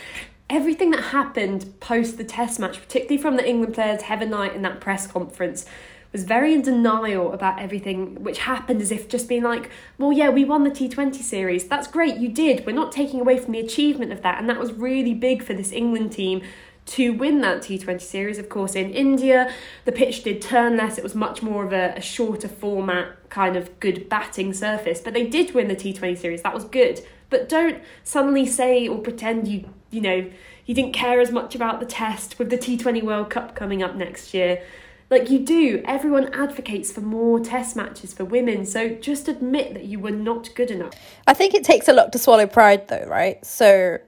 everything 0.51 0.91
that 0.91 1.05
happened 1.05 1.79
post 1.81 2.17
the 2.17 2.25
test 2.25 2.59
match, 2.59 2.81
particularly 2.81 3.21
from 3.21 3.37
the 3.37 3.49
England 3.49 3.75
players 3.75 4.03
Heather 4.03 4.27
Knight 4.27 4.55
in 4.55 4.63
that 4.63 4.81
press 4.81 5.07
conference, 5.07 5.67
was 6.13 6.25
very 6.25 6.55
in 6.55 6.63
denial 6.63 7.33
about 7.33 7.61
everything 7.61 8.23
which 8.23 8.39
happened 8.39 8.81
as 8.81 8.91
if 8.91 9.09
just 9.09 9.29
being 9.29 9.43
like, 9.43 9.71
well, 9.99 10.11
yeah, 10.11 10.31
we 10.31 10.45
won 10.45 10.65
the 10.65 10.71
T20 10.71 11.17
series. 11.17 11.69
That's 11.69 11.87
great, 11.87 12.17
you 12.17 12.29
did. 12.29 12.65
We're 12.65 12.73
not 12.73 12.93
taking 12.93 13.21
away 13.21 13.39
from 13.39 13.53
the 13.53 13.61
achievement 13.61 14.13
of 14.13 14.23
that. 14.23 14.39
And 14.39 14.49
that 14.49 14.59
was 14.59 14.73
really 14.73 15.13
big 15.13 15.43
for 15.43 15.53
this 15.53 15.71
England 15.71 16.13
team 16.13 16.43
to 16.89 17.13
win 17.13 17.41
that 17.43 17.63
T20 17.63 18.01
series. 18.01 18.39
Of 18.39 18.49
course, 18.49 18.75
in 18.75 18.91
India, 18.91 19.53
the 19.85 19.93
pitch 19.93 20.23
did 20.23 20.41
turn 20.41 20.77
less. 20.77 20.99
It 20.99 21.05
was 21.05 21.15
much 21.15 21.43
more 21.43 21.65
of 21.65 21.73
a, 21.73 21.95
a 21.97 22.01
shorter 22.01 22.49
format, 22.49 23.29
kind 23.31 23.57
of 23.57 23.79
good 23.81 24.09
batting 24.09 24.53
surface. 24.55 25.01
But 25.01 25.15
they 25.15 25.27
did 25.27 25.55
win 25.55 25.69
the 25.69 25.77
T20 25.77 26.17
series. 26.19 26.43
That 26.43 26.55
was 26.55 26.65
good. 26.65 27.01
But 27.31 27.49
don't 27.49 27.83
suddenly 28.05 28.47
say 28.47 28.89
or 28.89 28.99
pretend 28.99 29.49
you, 29.49 29.69
you 29.91 30.01
know, 30.01 30.31
you 30.65 30.75
didn't 30.75 30.93
care 30.93 31.21
as 31.21 31.31
much 31.31 31.55
about 31.55 31.81
the 31.81 31.87
test 31.87 32.39
with 32.39 32.51
the 32.51 32.59
T20 32.59 33.03
World 33.03 33.31
Cup 33.31 33.55
coming 33.55 33.83
up 33.83 33.95
next 33.95 34.33
year. 34.35 34.63
Like 35.11 35.31
you 35.31 35.39
do, 35.39 35.83
everyone 35.87 36.33
advocates 36.35 36.93
for 36.93 37.01
more 37.01 37.41
test 37.41 37.75
matches 37.75 38.13
for 38.13 38.27
women, 38.27 38.67
so 38.67 38.91
just 38.91 39.27
admit 39.27 39.73
that 39.73 39.85
you 39.85 39.99
were 39.99 40.11
not 40.11 40.55
good 40.55 40.71
enough. 40.71 40.93
I 41.27 41.33
think 41.33 41.55
it 41.55 41.65
takes 41.65 41.89
a 41.89 41.95
lot 41.95 42.13
to 42.13 42.19
swallow 42.19 42.47
pride, 42.47 42.89
though, 42.89 43.07
right? 43.07 43.43
So 43.45 43.99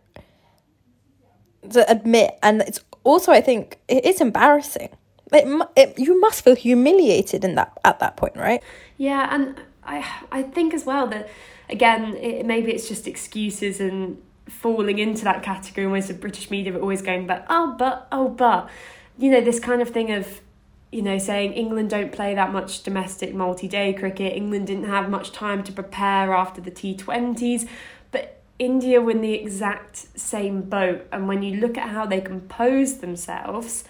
to 1.71 1.91
admit, 1.91 2.39
and 2.43 2.62
it's 2.62 2.81
also, 3.05 3.33
I 3.33 3.41
think, 3.41 3.79
it 3.89 4.05
is 4.05 4.21
embarrassing. 4.21 4.91
It, 5.33 5.69
it, 5.77 5.99
you 5.99 6.21
must 6.21 6.43
feel 6.43 6.57
humiliated 6.57 7.45
in 7.45 7.55
that 7.55 7.73
at 7.85 8.00
that 8.00 8.17
point, 8.17 8.37
right? 8.37 8.62
Yeah, 8.97 9.29
and 9.33 9.61
I 9.85 10.05
I 10.33 10.43
think 10.43 10.75
as 10.75 10.85
well 10.85 11.07
that 11.09 11.29
again, 11.71 12.17
it, 12.17 12.45
maybe 12.45 12.73
it's 12.73 12.89
just 12.89 13.07
excuses 13.07 13.81
and 13.81 14.21
falling 14.49 14.99
into 14.99 15.25
that 15.25 15.43
category. 15.43 15.87
Almost 15.87 16.09
the 16.09 16.15
British 16.15 16.50
media 16.50 16.75
are 16.75 16.81
always 16.81 17.03
going 17.03 17.27
back, 17.27 17.47
oh, 17.49 17.75
but, 17.79 18.09
oh, 18.12 18.29
but, 18.29 18.69
you 19.19 19.31
know, 19.31 19.41
this 19.41 19.61
kind 19.61 19.81
of 19.81 19.91
thing 19.91 20.11
of, 20.11 20.41
you 20.93 21.03
know, 21.03 21.19
saying 21.19 21.53
England 21.53 21.91
don't 21.91 22.11
play 22.12 22.35
that 22.35 22.53
much 22.53 22.83
domestic 22.83 23.33
multi 23.33 23.69
day 23.69 23.93
cricket. 23.93 24.37
England 24.37 24.67
didn't 24.67 24.85
have 24.85 25.09
much 25.09 25.33
time 25.33 25.62
to 25.62 25.73
prepare 25.73 26.35
after 26.35 26.61
the 26.61 26.71
T20s. 26.71 27.69
India 28.61 29.00
were 29.00 29.11
in 29.11 29.23
the 29.23 29.33
exact 29.33 30.07
same 30.19 30.61
boat. 30.61 31.07
And 31.11 31.26
when 31.26 31.43
you 31.43 31.59
look 31.59 31.79
at 31.79 31.88
how 31.88 32.05
they 32.05 32.21
composed 32.21 33.00
themselves 33.00 33.85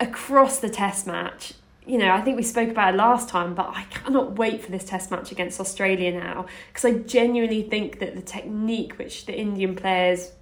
across 0.00 0.58
the 0.58 0.70
test 0.70 1.06
match, 1.06 1.52
you 1.86 1.98
know, 1.98 2.10
I 2.10 2.22
think 2.22 2.36
we 2.36 2.42
spoke 2.42 2.70
about 2.70 2.94
it 2.94 2.96
last 2.96 3.28
time, 3.28 3.54
but 3.54 3.68
I 3.68 3.82
cannot 3.90 4.38
wait 4.38 4.64
for 4.64 4.70
this 4.70 4.84
test 4.84 5.10
match 5.10 5.30
against 5.30 5.60
Australia 5.60 6.10
now 6.10 6.46
because 6.68 6.86
I 6.86 6.92
genuinely 7.00 7.62
think 7.62 7.98
that 7.98 8.14
the 8.14 8.22
technique 8.22 8.98
which 8.98 9.26
the 9.26 9.38
Indian 9.38 9.76
players, 9.76 10.32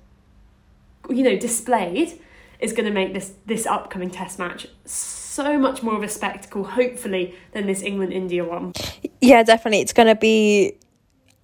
you 1.09 1.25
know, 1.25 1.37
displayed 1.37 2.21
is 2.61 2.73
going 2.73 2.85
to 2.85 2.93
make 2.93 3.15
this 3.15 3.33
this 3.47 3.67
upcoming 3.67 4.11
test 4.11 4.39
match 4.39 4.69
so 4.85 5.59
much 5.59 5.83
more 5.83 5.97
of 5.97 6.03
a 6.03 6.09
spectacle, 6.09 6.63
hopefully, 6.63 7.35
than 7.53 7.67
this 7.67 7.83
England 7.83 8.13
India 8.13 8.45
one. 8.45 8.75
Yeah, 9.21 9.43
definitely. 9.43 9.81
It's 9.81 9.95
going 9.95 10.09
to 10.09 10.15
be 10.15 10.77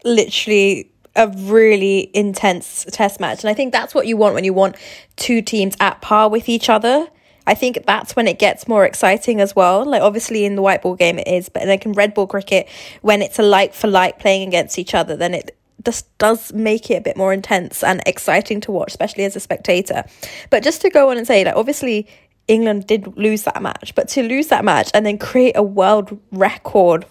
literally 0.05 0.93
a 1.17 1.29
really 1.29 2.11
intense 2.15 2.87
test 2.91 3.21
match. 3.21 3.43
And 3.43 3.51
I 3.51 3.55
think 3.55 3.73
that's 3.73 3.95
what 3.95 4.07
you 4.07 4.17
want 4.17 4.35
when 4.35 4.45
you 4.45 4.53
want 4.53 4.77
two 5.17 5.43
teams 5.43 5.77
at 5.81 6.01
par 6.01 6.29
with 6.29 6.49
each 6.49 6.69
other. 6.69 7.09
I 7.47 7.55
think 7.55 7.85
that's 7.87 8.17
when 8.17 8.27
it 8.27 8.39
gets 8.39 8.67
more 8.67 8.85
exciting 8.85 9.41
as 9.41 9.55
well. 9.55 9.85
Like 9.85 10.03
obviously 10.03 10.45
in 10.45 10.57
the 10.57 10.63
white 10.63 10.83
ball 10.83 10.97
game 10.97 11.19
it 11.19 11.29
is, 11.29 11.49
but 11.49 11.67
like 11.67 11.87
in 11.87 11.93
red 11.93 12.13
ball 12.13 12.27
cricket, 12.27 12.69
when 13.03 13.23
it's 13.23 13.39
a 13.39 13.43
like 13.43 13.73
for 13.73 13.87
like 13.87 14.19
playing 14.19 14.49
against 14.49 14.79
each 14.79 14.95
other, 14.95 15.17
then 15.17 15.33
it 15.33 15.57
just 15.85 16.19
does 16.19 16.53
make 16.53 16.91
it 16.91 16.95
a 16.95 17.01
bit 17.01 17.17
more 17.17 17.33
intense 17.33 17.85
and 17.85 18.03
exciting 18.07 18.61
to 18.63 18.73
watch, 18.73 18.89
especially 18.89 19.25
as 19.25 19.37
a 19.37 19.41
spectator. 19.41 20.05
But 20.51 20.65
just 20.65 20.81
to 20.83 20.91
go 20.91 21.11
on 21.11 21.19
and 21.19 21.27
say, 21.27 21.45
like 21.45 21.55
obviously 21.55 22.09
England 22.49 22.87
did 22.87 23.17
lose 23.17 23.43
that 23.45 23.63
match, 23.63 23.95
but 23.95 24.09
to 24.09 24.23
lose 24.23 24.49
that 24.49 24.65
match 24.65 24.91
and 24.93 25.07
then 25.07 25.17
create 25.17 25.57
a 25.57 25.63
world 25.63 26.19
record 26.33 27.07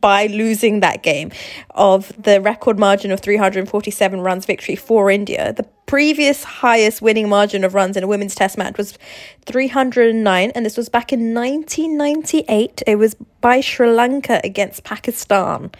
by 0.00 0.26
losing 0.26 0.80
that 0.80 1.02
game 1.02 1.30
of 1.70 2.12
the 2.22 2.40
record 2.40 2.78
margin 2.78 3.10
of 3.10 3.20
347 3.20 4.20
runs 4.20 4.46
victory 4.46 4.76
for 4.76 5.10
India. 5.10 5.52
The 5.52 5.64
previous 5.86 6.44
highest 6.44 7.02
winning 7.02 7.28
margin 7.28 7.64
of 7.64 7.74
runs 7.74 7.96
in 7.96 8.04
a 8.04 8.06
women's 8.06 8.34
test 8.34 8.58
match 8.58 8.76
was 8.76 8.98
309 9.46 10.50
and 10.54 10.66
this 10.66 10.76
was 10.76 10.88
back 10.88 11.12
in 11.12 11.34
1998. 11.34 12.82
It 12.86 12.96
was 12.96 13.16
by 13.40 13.60
Sri 13.60 13.90
Lanka 13.90 14.40
against 14.44 14.84
Pakistan. 14.84 15.70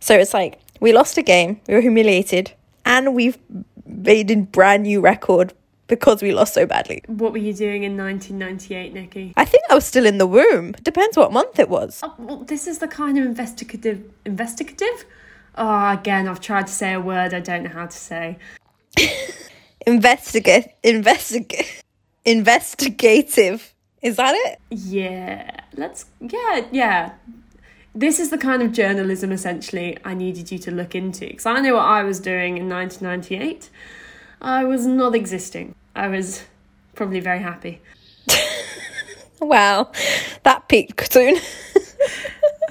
So 0.00 0.18
it's 0.18 0.34
like 0.34 0.58
we 0.80 0.92
lost 0.92 1.18
a 1.18 1.22
game, 1.22 1.60
we 1.68 1.74
were 1.74 1.80
humiliated, 1.80 2.52
and 2.84 3.14
we've 3.14 3.38
made 3.86 4.30
a 4.30 4.36
brand 4.36 4.84
new 4.84 5.00
record 5.00 5.52
because 5.90 6.22
we 6.22 6.32
lost 6.32 6.54
so 6.54 6.64
badly. 6.64 7.02
What 7.08 7.32
were 7.32 7.38
you 7.38 7.52
doing 7.52 7.82
in 7.82 7.98
1998, 7.98 8.94
Nikki? 8.94 9.34
I 9.36 9.44
think 9.44 9.64
I 9.68 9.74
was 9.74 9.84
still 9.84 10.06
in 10.06 10.16
the 10.16 10.26
womb. 10.26 10.72
Depends 10.82 11.16
what 11.16 11.32
month 11.32 11.58
it 11.58 11.68
was. 11.68 12.00
Oh, 12.02 12.14
well, 12.16 12.38
this 12.38 12.66
is 12.66 12.78
the 12.78 12.88
kind 12.88 13.18
of 13.18 13.26
investigative. 13.26 14.10
Investigative? 14.24 15.04
Oh, 15.56 15.90
again, 15.90 16.28
I've 16.28 16.40
tried 16.40 16.68
to 16.68 16.72
say 16.72 16.94
a 16.94 17.00
word 17.00 17.34
I 17.34 17.40
don't 17.40 17.64
know 17.64 17.70
how 17.70 17.86
to 17.86 17.96
say. 17.96 18.38
Investigate. 19.86 20.68
Investigate. 20.82 21.82
Investigative. 22.24 23.74
Is 24.00 24.16
that 24.16 24.34
it? 24.34 24.60
Yeah. 24.70 25.50
Let's. 25.76 26.06
Yeah, 26.20 26.66
yeah. 26.70 27.12
This 27.94 28.20
is 28.20 28.30
the 28.30 28.38
kind 28.38 28.62
of 28.62 28.72
journalism 28.72 29.32
essentially 29.32 29.98
I 30.04 30.14
needed 30.14 30.52
you 30.52 30.58
to 30.60 30.70
look 30.70 30.94
into 30.94 31.26
because 31.26 31.46
I 31.46 31.60
know 31.60 31.74
what 31.74 31.86
I 31.86 32.04
was 32.04 32.20
doing 32.20 32.56
in 32.56 32.68
1998. 32.68 33.68
I 34.40 34.64
was 34.64 34.86
not 34.86 35.14
existing. 35.14 35.74
I 36.00 36.08
was 36.08 36.42
probably 36.94 37.20
very 37.20 37.40
happy. 37.40 37.82
wow, 39.40 39.92
that 40.44 40.66
peaked 40.68 41.12
soon. 41.12 41.36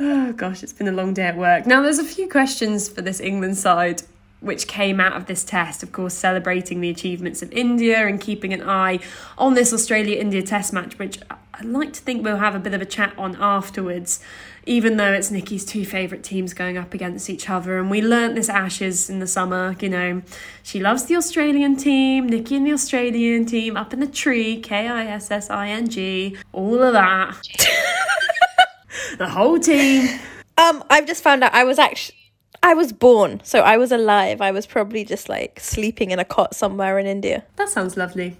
Oh 0.01 0.31
gosh, 0.31 0.63
it's 0.63 0.71
been 0.71 0.87
a 0.87 0.93
long 0.93 1.13
day 1.13 1.23
at 1.23 1.35
work. 1.35 1.65
Now, 1.65 1.81
there's 1.81 1.99
a 1.99 2.05
few 2.05 2.29
questions 2.29 2.87
for 2.87 3.01
this 3.01 3.19
England 3.19 3.57
side 3.57 4.03
which 4.39 4.65
came 4.65 5.01
out 5.01 5.11
of 5.11 5.25
this 5.25 5.43
test, 5.43 5.83
of 5.83 5.91
course, 5.91 6.13
celebrating 6.13 6.79
the 6.79 6.89
achievements 6.89 7.41
of 7.41 7.51
India 7.51 8.07
and 8.07 8.21
keeping 8.21 8.53
an 8.53 8.63
eye 8.63 8.99
on 9.37 9.55
this 9.55 9.73
Australia 9.73 10.17
India 10.17 10.41
test 10.41 10.71
match, 10.71 10.97
which 10.97 11.19
I'd 11.59 11.65
like 11.65 11.91
to 11.91 11.99
think 11.99 12.23
we'll 12.23 12.37
have 12.37 12.55
a 12.55 12.59
bit 12.59 12.73
of 12.73 12.81
a 12.81 12.85
chat 12.85 13.13
on 13.17 13.35
afterwards, 13.35 14.21
even 14.65 14.95
though 14.95 15.11
it's 15.11 15.29
Nikki's 15.29 15.65
two 15.65 15.85
favourite 15.85 16.23
teams 16.23 16.53
going 16.53 16.77
up 16.77 16.93
against 16.93 17.29
each 17.29 17.49
other. 17.49 17.77
And 17.77 17.91
we 17.91 18.01
learnt 18.01 18.35
this 18.35 18.47
Ashes 18.47 19.09
in 19.09 19.19
the 19.19 19.27
summer, 19.27 19.75
you 19.81 19.89
know, 19.89 20.21
she 20.63 20.79
loves 20.79 21.05
the 21.05 21.17
Australian 21.17 21.75
team, 21.75 22.27
Nikki 22.27 22.55
and 22.55 22.65
the 22.65 22.71
Australian 22.71 23.45
team, 23.45 23.75
up 23.75 23.91
in 23.91 23.99
the 23.99 24.07
tree, 24.07 24.61
K 24.61 24.87
I 24.87 25.05
S 25.07 25.31
S 25.31 25.49
I 25.49 25.67
N 25.67 25.89
G, 25.89 26.37
all 26.53 26.81
of 26.81 26.93
that. 26.93 27.35
the 29.17 29.27
whole 29.27 29.59
team. 29.59 30.17
Um, 30.57 30.81
I've 30.89 31.07
just 31.07 31.21
found 31.21 31.43
out 31.43 31.53
I 31.53 31.65
was 31.65 31.77
actually 31.77 32.15
I 32.63 32.73
was 32.73 32.93
born, 32.93 33.41
so 33.43 33.61
I 33.61 33.77
was 33.77 33.91
alive. 33.91 34.41
I 34.41 34.51
was 34.51 34.65
probably 34.65 35.03
just 35.03 35.27
like 35.27 35.59
sleeping 35.59 36.11
in 36.11 36.19
a 36.19 36.25
cot 36.25 36.55
somewhere 36.55 36.99
in 36.99 37.05
India. 37.05 37.43
That 37.57 37.69
sounds 37.69 37.97
lovely. 37.97 38.37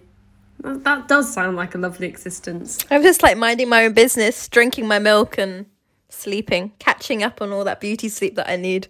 That 0.61 1.07
does 1.07 1.33
sound 1.33 1.55
like 1.55 1.75
a 1.75 1.77
lovely 1.77 2.07
existence. 2.07 2.79
I'm 2.91 3.01
just 3.01 3.23
like 3.23 3.37
minding 3.37 3.69
my 3.69 3.85
own 3.85 3.93
business, 3.93 4.47
drinking 4.49 4.87
my 4.87 4.99
milk 4.99 5.37
and 5.37 5.65
sleeping, 6.09 6.73
catching 6.79 7.23
up 7.23 7.41
on 7.41 7.51
all 7.51 7.63
that 7.63 7.79
beauty 7.79 8.09
sleep 8.09 8.35
that 8.35 8.49
I 8.49 8.55
need. 8.55 8.87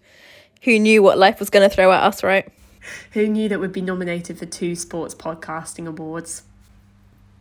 Who 0.63 0.79
knew 0.79 1.03
what 1.03 1.17
life 1.17 1.39
was 1.39 1.49
going 1.49 1.67
to 1.69 1.73
throw 1.73 1.91
at 1.91 2.03
us, 2.03 2.23
right? 2.23 2.51
Who 3.11 3.27
knew 3.27 3.47
that 3.49 3.59
we'd 3.59 3.71
be 3.71 3.81
nominated 3.81 4.39
for 4.39 4.45
two 4.45 4.75
sports 4.75 5.13
podcasting 5.13 5.87
awards? 5.87 6.43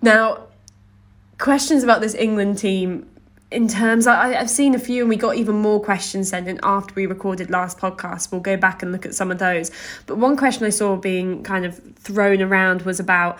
Now, 0.03 0.49
questions 1.39 1.83
about 1.83 2.01
this 2.01 2.15
England 2.15 2.59
team 2.59 3.09
in 3.51 3.67
terms 3.67 4.07
I, 4.07 4.35
have 4.35 4.51
seen 4.51 4.75
a 4.75 4.79
few 4.79 5.03
and 5.03 5.09
we 5.09 5.17
got 5.17 5.37
even 5.37 5.57
more 5.57 5.81
questions 5.83 6.29
sent 6.29 6.49
in 6.49 6.61
after 6.63 6.93
we 6.95 7.07
recorded 7.07 7.49
last 7.49 7.79
podcast 7.79 8.31
we'll 8.31 8.43
go 8.43 8.59
back 8.59 8.83
and 8.83 8.93
look 8.93 9.07
at 9.07 9.15
some 9.15 9.31
of 9.31 9.39
those 9.39 9.71
but 10.07 10.19
one 10.19 10.37
question 10.37 10.67
i 10.67 10.71
saw 10.71 10.97
being 10.97 11.43
kind 11.43 11.65
of 11.65 11.81
thrown 11.95 12.43
around 12.43 12.83
was 12.83 13.01
about 13.01 13.39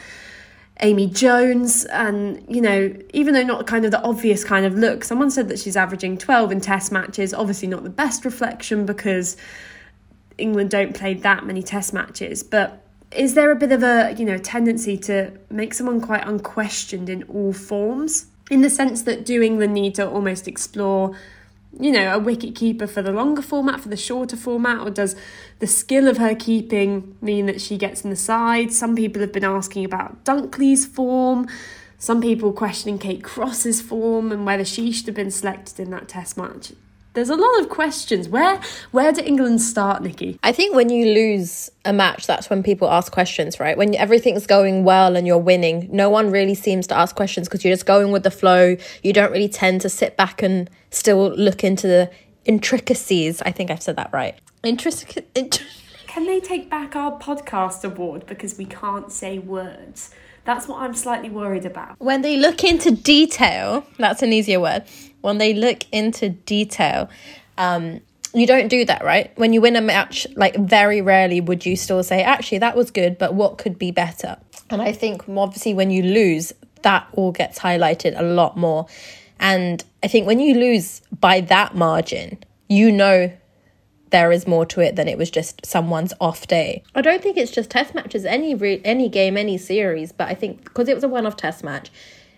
amy 0.80 1.06
jones 1.08 1.85
and 1.87 2.44
you 2.49 2.61
know 2.61 2.94
even 3.12 3.35
though 3.35 3.42
not 3.42 3.66
kind 3.66 3.85
of 3.85 3.90
the 3.90 4.00
obvious 4.02 4.44
kind 4.44 4.64
of 4.64 4.75
look 4.75 5.02
someone 5.02 5.30
said 5.30 5.49
that 5.49 5.58
she's 5.58 5.76
averaging 5.76 6.16
12 6.16 6.52
in 6.52 6.61
test 6.61 6.92
matches 6.92 7.35
obviously 7.35 7.66
not 7.66 7.82
the 7.82 7.90
best 7.90 8.25
reflection 8.25 8.87
because 8.87 9.37
england 10.38 10.70
don't 10.70 10.94
play 10.94 11.14
that 11.14 11.44
many 11.44 11.62
test 11.62 11.92
matches. 11.92 12.42
But 12.42 12.85
is 13.14 13.35
there 13.35 13.50
a 13.50 13.56
bit 13.56 13.73
of 13.73 13.82
a 13.82 14.14
you 14.16 14.25
know 14.25 14.38
tendency 14.38 14.97
to 14.99 15.32
make 15.50 15.75
someone 15.75 16.00
quite 16.00 16.26
unquestioned 16.26 17.08
in 17.08 17.25
all 17.25 17.52
forms? 17.52 18.26
In 18.50 18.62
the 18.62 18.70
sense 18.70 19.02
that 19.02 19.26
do 19.26 19.42
England 19.42 19.75
need 19.75 19.94
to 19.97 20.08
almost 20.08 20.49
explore 20.49 21.14
you 21.78 21.92
know, 21.92 22.12
a 22.12 22.18
wicket 22.18 22.54
keeper 22.54 22.87
for 22.87 23.02
the 23.02 23.12
longer 23.12 23.42
format, 23.42 23.80
for 23.80 23.88
the 23.88 23.97
shorter 23.97 24.37
format, 24.37 24.80
or 24.80 24.90
does 24.90 25.14
the 25.61 25.66
skill 25.66 26.08
of 26.08 26.18
her 26.18 26.35
keeping 26.35 27.16
mean 27.20 27.47
that 27.47 27.61
she 27.61 27.78
gets 27.78 28.02
in 28.02 28.11
the 28.11 28.16
side? 28.16 28.73
Some 28.73 28.97
people 28.97 29.20
have 29.20 29.32
been 29.32 29.44
asking 29.44 29.85
about 29.85 30.25
Dunkley's 30.25 30.87
form, 30.87 31.47
some 31.99 32.20
people 32.20 32.52
questioning 32.52 32.99
Kate 32.99 33.23
Cross's 33.23 33.80
form 33.80 34.32
and 34.32 34.44
whether 34.44 34.64
she 34.64 34.92
should 34.92 35.06
have 35.06 35.16
been 35.16 35.30
selected 35.30 35.80
in 35.80 35.90
that 35.90 36.08
test 36.08 36.37
match 36.37 36.73
there's 37.18 37.30
a 37.30 37.37
lot 37.37 37.60
of 37.60 37.68
questions. 37.68 38.28
Where 38.28 38.60
where 38.92 39.12
do 39.12 39.20
England 39.22 39.60
start, 39.60 40.02
Nikki? 40.02 40.38
I 40.44 40.52
think 40.52 40.75
when 40.75 40.88
you 40.88 41.12
lose 41.12 41.68
a 41.84 41.92
match, 41.92 42.26
that's 42.26 42.48
when 42.48 42.62
people 42.62 42.88
ask 42.88 43.10
questions, 43.10 43.58
right? 43.58 43.76
When 43.76 43.94
everything's 43.96 44.46
going 44.46 44.84
well 44.84 45.16
and 45.16 45.26
you're 45.26 45.37
winning, 45.37 45.88
no 45.90 46.08
one 46.08 46.30
really 46.30 46.54
seems 46.54 46.87
to 46.87 46.96
ask 46.96 47.16
questions 47.16 47.48
because 47.48 47.64
you're 47.64 47.75
just 47.75 47.87
going 47.87 48.12
with 48.12 48.22
the 48.22 48.30
flow. 48.30 48.76
You 49.02 49.12
don't 49.12 49.32
really 49.32 49.48
tend 49.48 49.80
to 49.80 49.88
sit 49.88 50.16
back 50.16 50.42
and 50.42 50.70
still 50.90 51.30
look 51.34 51.64
into 51.64 51.88
the 51.88 52.08
intricacies. 52.44 53.42
I 53.42 53.50
think 53.50 53.70
I've 53.70 53.82
said 53.82 53.96
that 53.96 54.10
right. 54.12 54.38
Intric- 54.62 55.25
int- 55.34 55.64
Can 56.06 56.25
they 56.25 56.38
take 56.40 56.70
back 56.70 56.94
our 56.94 57.18
podcast 57.18 57.84
award 57.84 58.26
because 58.26 58.56
we 58.56 58.64
can't 58.64 59.10
say 59.10 59.38
words? 59.38 60.14
That's 60.48 60.66
what 60.66 60.80
I'm 60.80 60.94
slightly 60.94 61.28
worried 61.28 61.66
about. 61.66 61.96
When 61.98 62.22
they 62.22 62.38
look 62.38 62.64
into 62.64 62.90
detail, 62.90 63.86
that's 63.98 64.22
an 64.22 64.32
easier 64.32 64.60
word 64.60 64.84
when 65.20 65.38
they 65.38 65.54
look 65.54 65.84
into 65.92 66.30
detail, 66.30 67.08
um, 67.56 68.00
you 68.34 68.46
don't 68.46 68.68
do 68.68 68.84
that, 68.84 69.04
right? 69.04 69.32
When 69.37 69.52
you 69.52 69.61
win 69.61 69.76
a 69.76 69.80
match, 69.80 70.26
like 70.37 70.56
very 70.56 71.00
rarely 71.00 71.40
would 71.40 71.64
you 71.64 71.76
still 71.76 72.02
say, 72.02 72.22
actually, 72.22 72.58
that 72.58 72.76
was 72.76 72.90
good, 72.90 73.18
but 73.18 73.34
what 73.34 73.58
could 73.58 73.78
be 73.78 73.90
better? 73.90 74.37
And 74.70 74.82
I 74.82 74.92
think 74.92 75.28
obviously 75.28 75.74
when 75.74 75.90
you 75.90 76.02
lose, 76.02 76.52
that 76.82 77.08
all 77.12 77.32
gets 77.32 77.58
highlighted 77.58 78.18
a 78.18 78.22
lot 78.22 78.56
more. 78.56 78.87
And 79.40 79.82
I 80.02 80.08
think 80.08 80.26
when 80.26 80.40
you 80.40 80.54
lose 80.54 81.00
by 81.18 81.40
that 81.42 81.74
margin, 81.74 82.38
you 82.68 82.92
know 82.92 83.32
there 84.11 84.33
is 84.33 84.47
more 84.47 84.66
to 84.66 84.81
it 84.81 84.97
than 84.97 85.09
it 85.09 85.18
was 85.18 85.31
just 85.31 85.64
someone's 85.64 86.12
off 86.21 86.47
day. 86.47 86.83
I 86.94 87.03
don't 87.03 87.23
think 87.23 87.37
it's 87.37 87.51
just 87.51 87.71
test 87.71 87.94
matches, 87.94 88.25
any 88.25 88.55
re- 88.55 88.81
any 88.85 89.09
game, 89.09 89.37
any 89.37 89.59
series, 89.59 90.12
but 90.12 90.29
I 90.29 90.35
think 90.35 90.64
because 90.64 90.88
it 90.88 90.94
was 90.94 91.05
a 91.05 91.09
one-off 91.09 91.37
test 91.37 91.62
match, 91.64 91.90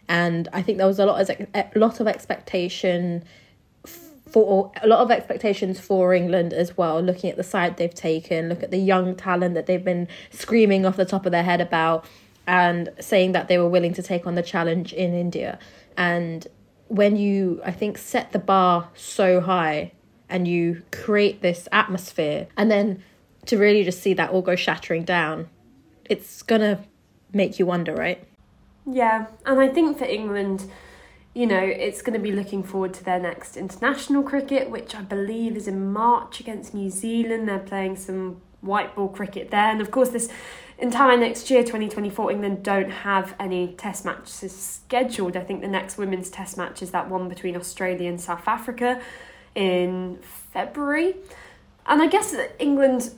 and 0.09 0.49
I 0.53 0.63
think 0.63 0.79
there 0.79 0.87
was 0.87 0.99
a 0.99 1.07
lot 1.07 1.21
of 1.21 1.47
a 1.55 1.79
lot 1.79 2.01
of 2.01 2.07
expectation 2.07 3.25
for 4.31 4.71
a 4.81 4.87
lot 4.87 5.01
of 5.01 5.11
expectations 5.11 5.81
for 5.81 6.15
England 6.15 6.53
as 6.53 6.77
well. 6.77 7.01
Looking 7.01 7.31
at 7.31 7.37
the 7.37 7.43
side 7.43 7.77
they've 7.77 7.95
taken, 7.95 8.49
look 8.49 8.63
at 8.63 8.71
the 8.71 8.79
young 8.79 9.17
talent 9.17 9.55
that 9.55 9.67
they've 9.67 9.85
been 9.85 10.09
screaming 10.31 10.87
off 10.87 10.97
the 10.97 11.05
top 11.05 11.27
of 11.27 11.33
their 11.33 11.43
head 11.43 11.61
about, 11.61 12.05
and 12.47 12.91
saying 13.01 13.33
that 13.33 13.49
they 13.49 13.59
were 13.59 13.69
willing 13.69 13.95
to 13.95 14.03
take 14.03 14.27
on 14.27 14.35
the 14.35 14.43
challenge 14.43 14.93
in 14.93 15.15
India. 15.15 15.59
And 15.97 16.47
when 16.89 17.17
you, 17.17 17.61
I 17.65 17.71
think, 17.71 17.99
set 17.99 18.33
the 18.33 18.39
bar 18.39 18.89
so 18.95 19.41
high 19.41 19.93
and 20.31 20.49
you 20.49 20.83
create 20.93 21.43
this 21.43 21.69
atmosphere, 21.73 22.47
and 22.57 22.71
then 22.71 23.03
to 23.47 23.59
really 23.59 23.85
just 23.85 24.03
see 24.03 24.15
that 24.15 24.31
all 24.31 24.43
go 24.43 24.57
shattering 24.57 25.05
down, 25.05 25.49
it's 26.05 26.43
gonna 26.43 26.85
make 27.33 27.59
you 27.59 27.67
wonder, 27.67 27.95
right? 27.95 28.23
Yeah, 28.87 29.27
and 29.45 29.61
I 29.61 29.69
think 29.69 29.99
for 29.99 30.05
England, 30.05 30.71
you 31.35 31.47
know, 31.47 31.61
it's 31.61 32.03
going 32.03 32.15
to 32.15 32.23
be 32.23 32.33
looking 32.33 32.63
forward 32.63 32.93
to 32.95 33.05
their 33.05 33.21
next 33.21 33.57
international 33.57 34.23
cricket, 34.23 34.69
which 34.69 34.97
I 34.97 35.03
believe 35.03 35.57
is 35.57 35.69
in 35.69 35.93
March 35.93 36.41
against 36.41 36.75
New 36.75 36.91
Zealand. 36.91 37.49
They're 37.49 37.61
playing 37.61 37.97
some 37.97 38.41
white 38.63 38.97
ball 38.97 39.09
cricket 39.09 39.51
there. 39.51 39.71
And 39.71 39.81
of 39.81 39.91
course, 39.91 40.09
this 40.09 40.29
entire 40.79 41.17
next 41.17 41.49
year, 41.49 41.63
2024, 41.63 42.33
England 42.33 42.65
don't 42.65 42.91
have 42.91 43.35
any 43.39 43.75
test 43.75 44.05
matches 44.05 44.55
scheduled. 44.57 45.37
I 45.37 45.45
think 45.45 45.61
the 45.61 45.69
next 45.69 45.99
women's 45.99 46.31
test 46.31 46.57
match 46.57 46.83
is 46.83 46.91
that 46.91 47.09
one 47.09 47.29
between 47.29 47.57
Australia 47.57 48.09
and 48.09 48.21
South 48.21 48.49
Africa 48.49 49.01
in 49.55 50.19
February. 50.23 51.17
And 51.87 52.03
I 52.03 52.07
guess 52.07 52.35
England 52.59 53.11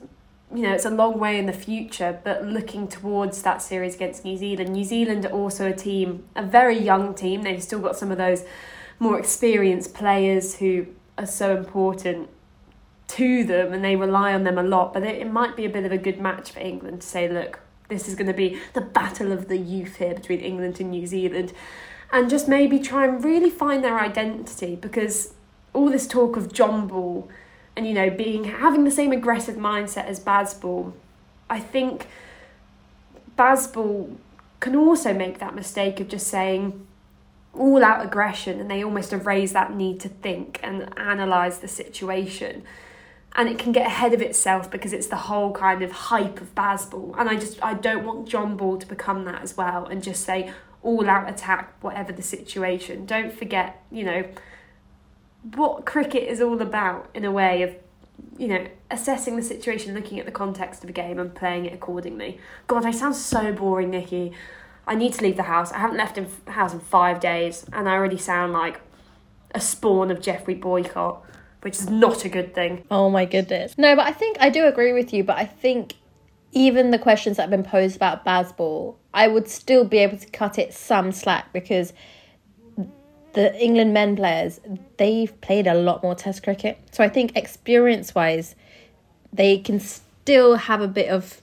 you 0.54 0.62
know, 0.62 0.72
it's 0.72 0.84
a 0.84 0.90
long 0.90 1.18
way 1.18 1.38
in 1.38 1.46
the 1.46 1.52
future, 1.52 2.20
but 2.24 2.44
looking 2.44 2.86
towards 2.86 3.42
that 3.42 3.62
series 3.62 3.94
against 3.94 4.24
New 4.24 4.36
Zealand, 4.36 4.70
New 4.70 4.84
Zealand 4.84 5.24
are 5.24 5.32
also 5.32 5.68
a 5.68 5.72
team, 5.72 6.24
a 6.36 6.42
very 6.42 6.78
young 6.78 7.14
team. 7.14 7.42
They've 7.42 7.62
still 7.62 7.78
got 7.78 7.96
some 7.96 8.10
of 8.10 8.18
those 8.18 8.44
more 8.98 9.18
experienced 9.18 9.94
players 9.94 10.56
who 10.56 10.88
are 11.16 11.26
so 11.26 11.56
important 11.56 12.28
to 13.08 13.44
them 13.44 13.72
and 13.72 13.84
they 13.84 13.96
rely 13.96 14.34
on 14.34 14.44
them 14.44 14.58
a 14.58 14.62
lot. 14.62 14.92
But 14.92 15.04
it, 15.04 15.22
it 15.22 15.32
might 15.32 15.56
be 15.56 15.64
a 15.64 15.70
bit 15.70 15.84
of 15.84 15.92
a 15.92 15.98
good 15.98 16.20
match 16.20 16.52
for 16.52 16.60
England 16.60 17.00
to 17.00 17.06
say, 17.06 17.28
look, 17.28 17.60
this 17.88 18.06
is 18.06 18.14
going 18.14 18.26
to 18.26 18.34
be 18.34 18.60
the 18.74 18.80
battle 18.80 19.32
of 19.32 19.48
the 19.48 19.56
youth 19.56 19.96
here 19.96 20.14
between 20.14 20.40
England 20.40 20.80
and 20.80 20.90
New 20.90 21.06
Zealand. 21.06 21.52
And 22.12 22.28
just 22.28 22.46
maybe 22.46 22.78
try 22.78 23.06
and 23.06 23.24
really 23.24 23.50
find 23.50 23.82
their 23.82 23.98
identity 23.98 24.76
because 24.76 25.32
all 25.72 25.90
this 25.90 26.06
talk 26.06 26.36
of 26.36 26.52
John 26.52 26.86
Ball 26.86 27.28
and 27.76 27.86
you 27.86 27.94
know 27.94 28.10
being 28.10 28.44
having 28.44 28.84
the 28.84 28.90
same 28.90 29.12
aggressive 29.12 29.56
mindset 29.56 30.06
as 30.06 30.20
Bazball, 30.20 30.92
I 31.48 31.60
think 31.60 32.06
Bazball 33.38 34.16
can 34.60 34.76
also 34.76 35.12
make 35.12 35.38
that 35.38 35.54
mistake 35.54 35.98
of 36.00 36.08
just 36.08 36.26
saying 36.26 36.86
all 37.54 37.84
out 37.84 38.04
aggression 38.04 38.60
and 38.60 38.70
they 38.70 38.82
almost 38.82 39.12
erase 39.12 39.52
that 39.52 39.74
need 39.74 40.00
to 40.00 40.08
think 40.08 40.60
and 40.62 40.88
analyze 40.98 41.58
the 41.58 41.68
situation. 41.68 42.62
And 43.34 43.48
it 43.48 43.58
can 43.58 43.72
get 43.72 43.86
ahead 43.86 44.12
of 44.12 44.20
itself 44.20 44.70
because 44.70 44.92
it's 44.92 45.06
the 45.06 45.16
whole 45.16 45.52
kind 45.52 45.82
of 45.82 45.90
hype 45.90 46.40
of 46.40 46.54
Bazball 46.54 47.14
and 47.18 47.28
I 47.28 47.36
just 47.36 47.62
I 47.62 47.74
don't 47.74 48.04
want 48.04 48.28
John 48.28 48.56
Ball 48.56 48.78
to 48.78 48.86
become 48.86 49.24
that 49.24 49.42
as 49.42 49.56
well 49.56 49.86
and 49.86 50.02
just 50.02 50.24
say 50.24 50.52
all 50.82 51.08
out 51.08 51.28
attack 51.28 51.74
whatever 51.82 52.12
the 52.12 52.22
situation. 52.22 53.06
Don't 53.06 53.32
forget 53.32 53.82
you 53.90 54.04
know 54.04 54.24
what 55.42 55.84
cricket 55.84 56.24
is 56.24 56.40
all 56.40 56.60
about 56.62 57.10
in 57.14 57.24
a 57.24 57.32
way 57.32 57.62
of 57.62 57.74
you 58.38 58.48
know 58.48 58.66
assessing 58.90 59.36
the 59.36 59.42
situation 59.42 59.94
looking 59.94 60.18
at 60.18 60.26
the 60.26 60.32
context 60.32 60.84
of 60.84 60.90
a 60.90 60.92
game 60.92 61.18
and 61.18 61.34
playing 61.34 61.66
it 61.66 61.72
accordingly. 61.72 62.38
God 62.66 62.84
i 62.86 62.90
sound 62.90 63.16
so 63.16 63.52
boring 63.52 63.90
nikki. 63.90 64.32
I 64.86 64.96
need 64.96 65.12
to 65.14 65.22
leave 65.22 65.36
the 65.36 65.44
house. 65.44 65.70
I 65.70 65.78
haven't 65.78 65.96
left 65.96 66.16
the 66.16 66.52
house 66.52 66.72
in 66.72 66.80
five 66.80 67.20
days 67.20 67.66
and 67.72 67.88
i 67.88 67.92
already 67.92 68.18
sound 68.18 68.52
like 68.52 68.80
a 69.54 69.60
spawn 69.60 70.10
of 70.10 70.20
geoffrey 70.20 70.54
boycott 70.54 71.24
which 71.62 71.78
is 71.78 71.88
not 71.88 72.24
a 72.24 72.28
good 72.28 72.54
thing. 72.54 72.84
Oh 72.90 73.08
my 73.08 73.24
goodness. 73.24 73.76
No 73.76 73.96
but 73.96 74.06
i 74.06 74.12
think 74.12 74.36
i 74.40 74.48
do 74.48 74.66
agree 74.66 74.92
with 74.92 75.12
you 75.12 75.24
but 75.24 75.36
i 75.36 75.44
think 75.44 75.94
even 76.52 76.90
the 76.90 76.98
questions 76.98 77.36
that 77.36 77.44
have 77.44 77.50
been 77.50 77.64
posed 77.64 77.96
about 77.96 78.24
Bazball, 78.24 78.96
I 79.14 79.26
would 79.26 79.48
still 79.48 79.84
be 79.84 79.98
able 79.98 80.18
to 80.18 80.26
cut 80.28 80.58
it 80.58 80.74
some 80.74 81.10
slack 81.10 81.52
because 81.52 81.92
the 83.34 83.54
England 83.58 83.94
men 83.94 84.16
players, 84.16 84.60
they've 84.96 85.38
played 85.40 85.66
a 85.66 85.74
lot 85.74 86.02
more 86.02 86.14
Test 86.14 86.42
cricket. 86.42 86.78
So 86.90 87.02
I 87.02 87.08
think 87.08 87.36
experience 87.36 88.14
wise, 88.14 88.54
they 89.32 89.58
can 89.58 89.80
still 89.80 90.56
have 90.56 90.80
a 90.80 90.88
bit 90.88 91.08
of 91.08 91.40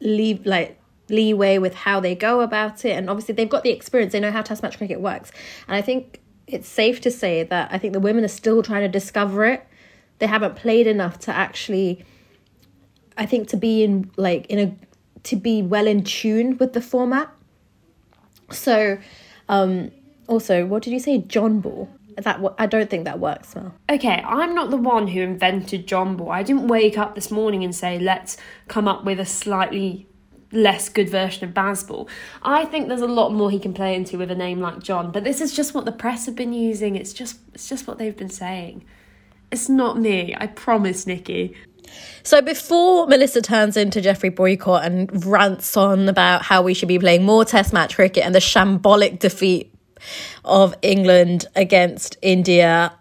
leave 0.00 0.46
like 0.46 0.78
leeway 1.08 1.58
with 1.58 1.74
how 1.74 2.00
they 2.00 2.14
go 2.14 2.40
about 2.40 2.84
it, 2.84 2.92
and 2.92 3.10
obviously 3.10 3.34
they've 3.34 3.48
got 3.48 3.64
the 3.64 3.70
experience. 3.70 4.12
They 4.12 4.20
know 4.20 4.30
how 4.30 4.42
Test 4.42 4.62
match 4.62 4.78
cricket 4.78 5.00
works, 5.00 5.32
and 5.66 5.76
I 5.76 5.82
think 5.82 6.20
it's 6.46 6.68
safe 6.68 7.00
to 7.02 7.10
say 7.10 7.42
that 7.44 7.68
I 7.72 7.78
think 7.78 7.92
the 7.92 8.00
women 8.00 8.24
are 8.24 8.28
still 8.28 8.62
trying 8.62 8.82
to 8.82 8.88
discover 8.88 9.44
it. 9.44 9.66
They 10.18 10.26
haven't 10.26 10.56
played 10.56 10.86
enough 10.86 11.18
to 11.20 11.32
actually, 11.34 12.04
I 13.16 13.26
think, 13.26 13.48
to 13.48 13.56
be 13.56 13.82
in 13.82 14.10
like 14.16 14.46
in 14.46 14.58
a 14.58 14.74
to 15.24 15.36
be 15.36 15.62
well 15.62 15.86
in 15.86 16.04
tune 16.04 16.56
with 16.58 16.72
the 16.72 16.80
format. 16.80 17.30
So, 18.50 18.98
um, 19.48 19.90
also, 20.30 20.64
what 20.64 20.82
did 20.82 20.92
you 20.92 21.00
say, 21.00 21.18
John 21.18 21.60
Ball? 21.60 21.88
That 22.16 22.40
I 22.58 22.66
don't 22.66 22.90
think 22.90 23.04
that 23.04 23.18
works 23.18 23.54
well. 23.54 23.74
Okay, 23.90 24.22
I'm 24.26 24.54
not 24.54 24.70
the 24.70 24.76
one 24.76 25.08
who 25.08 25.20
invented 25.20 25.86
John 25.86 26.16
Ball. 26.16 26.30
I 26.30 26.42
didn't 26.42 26.68
wake 26.68 26.98
up 26.98 27.14
this 27.14 27.30
morning 27.30 27.64
and 27.64 27.74
say, 27.74 27.98
let's 27.98 28.36
come 28.68 28.86
up 28.86 29.04
with 29.04 29.18
a 29.20 29.24
slightly 29.24 30.06
less 30.52 30.88
good 30.88 31.08
version 31.08 31.48
of 31.48 31.54
Bazball. 31.54 32.08
I 32.42 32.64
think 32.64 32.88
there's 32.88 33.00
a 33.00 33.06
lot 33.06 33.32
more 33.32 33.50
he 33.50 33.58
can 33.58 33.72
play 33.72 33.94
into 33.94 34.18
with 34.18 34.30
a 34.30 34.34
name 34.34 34.60
like 34.60 34.80
John, 34.80 35.12
but 35.12 35.24
this 35.24 35.40
is 35.40 35.54
just 35.54 35.74
what 35.74 35.84
the 35.84 35.92
press 35.92 36.26
have 36.26 36.34
been 36.34 36.52
using. 36.52 36.96
It's 36.96 37.12
just 37.12 37.38
it's 37.54 37.68
just 37.68 37.86
what 37.86 37.98
they've 37.98 38.16
been 38.16 38.28
saying. 38.28 38.84
It's 39.50 39.68
not 39.68 39.98
me, 39.98 40.34
I 40.38 40.46
promise, 40.46 41.06
Nikki. 41.06 41.56
So 42.22 42.40
before 42.40 43.06
Melissa 43.06 43.42
turns 43.42 43.76
into 43.76 44.00
Geoffrey 44.00 44.28
Boycott 44.28 44.84
and 44.84 45.24
rants 45.24 45.76
on 45.76 46.08
about 46.08 46.42
how 46.42 46.62
we 46.62 46.74
should 46.74 46.88
be 46.88 46.98
playing 46.98 47.24
more 47.24 47.44
test 47.44 47.72
match 47.72 47.96
cricket 47.96 48.24
and 48.24 48.34
the 48.34 48.38
shambolic 48.38 49.18
defeat 49.18 49.69
of 50.44 50.74
England 50.82 51.46
against 51.54 52.16
India, 52.22 52.92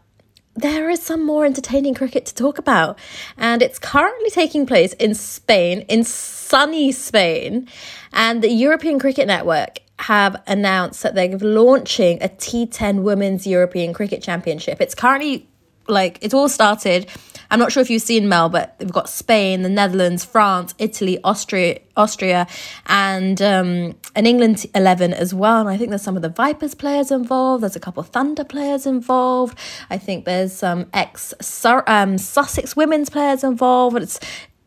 there 0.55 0.89
is 0.89 1.01
some 1.01 1.25
more 1.25 1.45
entertaining 1.45 1.93
cricket 1.93 2.25
to 2.27 2.35
talk 2.35 2.57
about. 2.57 2.99
And 3.37 3.61
it's 3.61 3.79
currently 3.79 4.29
taking 4.29 4.65
place 4.65 4.93
in 4.93 5.15
Spain, 5.15 5.81
in 5.87 6.03
sunny 6.03 6.91
Spain. 6.91 7.67
And 8.11 8.41
the 8.41 8.51
European 8.51 8.99
Cricket 8.99 9.27
Network 9.27 9.79
have 9.99 10.41
announced 10.47 11.03
that 11.03 11.15
they're 11.15 11.37
launching 11.37 12.21
a 12.23 12.29
T10 12.29 13.03
Women's 13.03 13.45
European 13.45 13.93
Cricket 13.93 14.21
Championship. 14.23 14.81
It's 14.81 14.95
currently 14.95 15.47
like 15.87 16.19
it's 16.21 16.33
all 16.33 16.49
started 16.49 17.09
I'm 17.51 17.59
not 17.59 17.71
sure 17.71 17.81
if 17.81 17.89
you've 17.89 18.01
seen 18.01 18.29
Mel, 18.29 18.49
but 18.49 18.75
we've 18.79 18.91
got 18.91 19.09
Spain, 19.09 19.63
the 19.63 19.69
Netherlands, 19.69 20.23
France, 20.23 20.75
Italy, 20.77 21.19
Austria, 21.23 21.79
Austria, 21.97 22.47
and 22.85 23.41
um, 23.41 23.95
an 24.15 24.25
England 24.27 24.65
eleven 24.75 25.13
as 25.13 25.33
well. 25.33 25.61
And 25.61 25.69
I 25.69 25.77
think 25.77 25.89
there's 25.89 26.03
some 26.03 26.15
of 26.15 26.21
the 26.21 26.29
Vipers 26.29 26.75
players 26.75 27.11
involved. 27.11 27.63
There's 27.63 27.75
a 27.75 27.79
couple 27.79 28.01
of 28.01 28.09
Thunder 28.09 28.43
players 28.43 28.85
involved. 28.85 29.57
I 29.89 29.97
think 29.97 30.25
there's 30.25 30.53
some 30.53 30.87
ex 30.93 31.33
um, 31.65 32.17
Sussex 32.17 32.75
women's 32.75 33.09
players 33.09 33.43
involved. 33.43 33.97
It's 33.97 34.19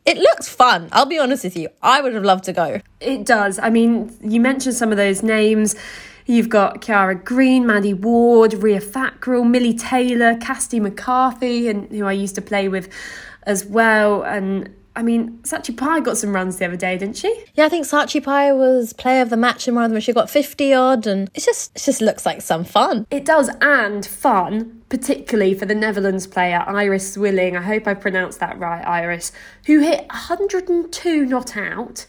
it 0.04 0.16
looks 0.16 0.48
fun. 0.48 0.88
I'll 0.90 1.06
be 1.06 1.18
honest 1.18 1.44
with 1.44 1.56
you. 1.56 1.68
I 1.80 2.00
would 2.00 2.14
have 2.14 2.24
loved 2.24 2.44
to 2.44 2.52
go. 2.52 2.80
It 3.00 3.24
does. 3.24 3.60
I 3.60 3.70
mean, 3.70 4.16
you 4.20 4.40
mentioned 4.40 4.74
some 4.74 4.90
of 4.90 4.96
those 4.96 5.22
names. 5.22 5.76
You've 6.26 6.48
got 6.48 6.80
Kiara 6.80 7.22
Green, 7.22 7.66
Maddie 7.66 7.94
Ward, 7.94 8.54
Ria 8.54 8.80
Thakral, 8.80 9.48
Millie 9.48 9.74
Taylor, 9.74 10.36
Cassidy 10.36 10.80
McCarthy, 10.80 11.68
and 11.68 11.90
who 11.90 12.04
I 12.04 12.12
used 12.12 12.34
to 12.36 12.42
play 12.42 12.68
with 12.68 12.88
as 13.44 13.64
well. 13.64 14.22
And 14.22 14.74
I 14.94 15.02
mean, 15.02 15.38
Sachi 15.42 15.74
Pai 15.74 16.00
got 16.00 16.18
some 16.18 16.34
runs 16.34 16.58
the 16.58 16.66
other 16.66 16.76
day, 16.76 16.98
didn't 16.98 17.16
she? 17.16 17.44
Yeah, 17.54 17.64
I 17.64 17.68
think 17.70 17.86
Sachi 17.86 18.22
Pai 18.22 18.52
was 18.52 18.92
player 18.92 19.22
of 19.22 19.30
the 19.30 19.38
match 19.38 19.66
in 19.66 19.74
one 19.74 19.84
of 19.84 19.90
them. 19.90 20.00
She 20.00 20.12
got 20.12 20.28
50 20.28 20.74
odd, 20.74 21.06
and 21.06 21.30
it 21.34 21.40
just 21.40 21.74
it 21.74 21.82
just 21.82 22.02
looks 22.02 22.26
like 22.26 22.42
some 22.42 22.64
fun. 22.64 23.06
It 23.10 23.24
does, 23.24 23.50
and 23.62 24.04
fun, 24.04 24.82
particularly 24.90 25.54
for 25.54 25.64
the 25.64 25.74
Netherlands 25.74 26.26
player 26.26 26.62
Iris 26.66 27.16
Zwilling. 27.16 27.56
I 27.56 27.62
hope 27.62 27.86
I 27.86 27.94
pronounced 27.94 28.38
that 28.40 28.58
right, 28.58 28.86
Iris, 28.86 29.32
who 29.66 29.80
hit 29.80 30.06
102 30.10 31.24
not 31.24 31.56
out 31.56 32.06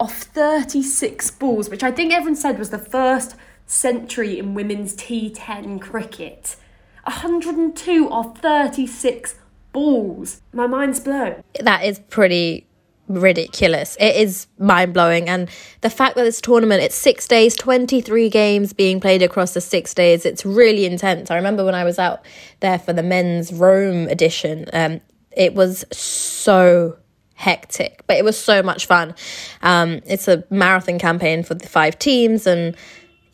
off 0.00 0.22
36 0.22 1.30
balls, 1.32 1.70
which 1.70 1.84
I 1.84 1.92
think 1.92 2.12
everyone 2.12 2.34
said 2.34 2.58
was 2.58 2.70
the 2.70 2.78
first 2.78 3.36
century 3.66 4.38
in 4.38 4.54
women's 4.54 4.94
T10 4.94 5.80
cricket. 5.80 6.56
102 7.04 8.08
or 8.08 8.24
36 8.24 9.34
balls. 9.72 10.40
My 10.52 10.66
mind's 10.66 11.00
blown. 11.00 11.42
That 11.60 11.84
is 11.84 11.98
pretty 11.98 12.66
ridiculous. 13.08 13.96
It 14.00 14.16
is 14.16 14.46
mind 14.58 14.94
blowing. 14.94 15.28
And 15.28 15.50
the 15.82 15.90
fact 15.90 16.16
that 16.16 16.24
this 16.24 16.40
tournament, 16.40 16.82
it's 16.82 16.94
six 16.94 17.28
days, 17.28 17.54
23 17.56 18.30
games 18.30 18.72
being 18.72 19.00
played 19.00 19.22
across 19.22 19.54
the 19.54 19.60
six 19.60 19.92
days, 19.92 20.24
it's 20.24 20.46
really 20.46 20.86
intense. 20.86 21.30
I 21.30 21.36
remember 21.36 21.64
when 21.64 21.74
I 21.74 21.84
was 21.84 21.98
out 21.98 22.24
there 22.60 22.78
for 22.78 22.92
the 22.92 23.02
men's 23.02 23.52
Rome 23.52 24.08
edition, 24.08 24.66
um, 24.72 25.00
it 25.32 25.54
was 25.54 25.84
so 25.92 26.96
hectic, 27.34 28.02
but 28.06 28.16
it 28.16 28.24
was 28.24 28.38
so 28.38 28.62
much 28.62 28.86
fun. 28.86 29.14
Um, 29.60 30.00
it's 30.06 30.28
a 30.28 30.44
marathon 30.50 30.98
campaign 30.98 31.42
for 31.42 31.54
the 31.54 31.68
five 31.68 31.98
teams 31.98 32.46
and 32.46 32.76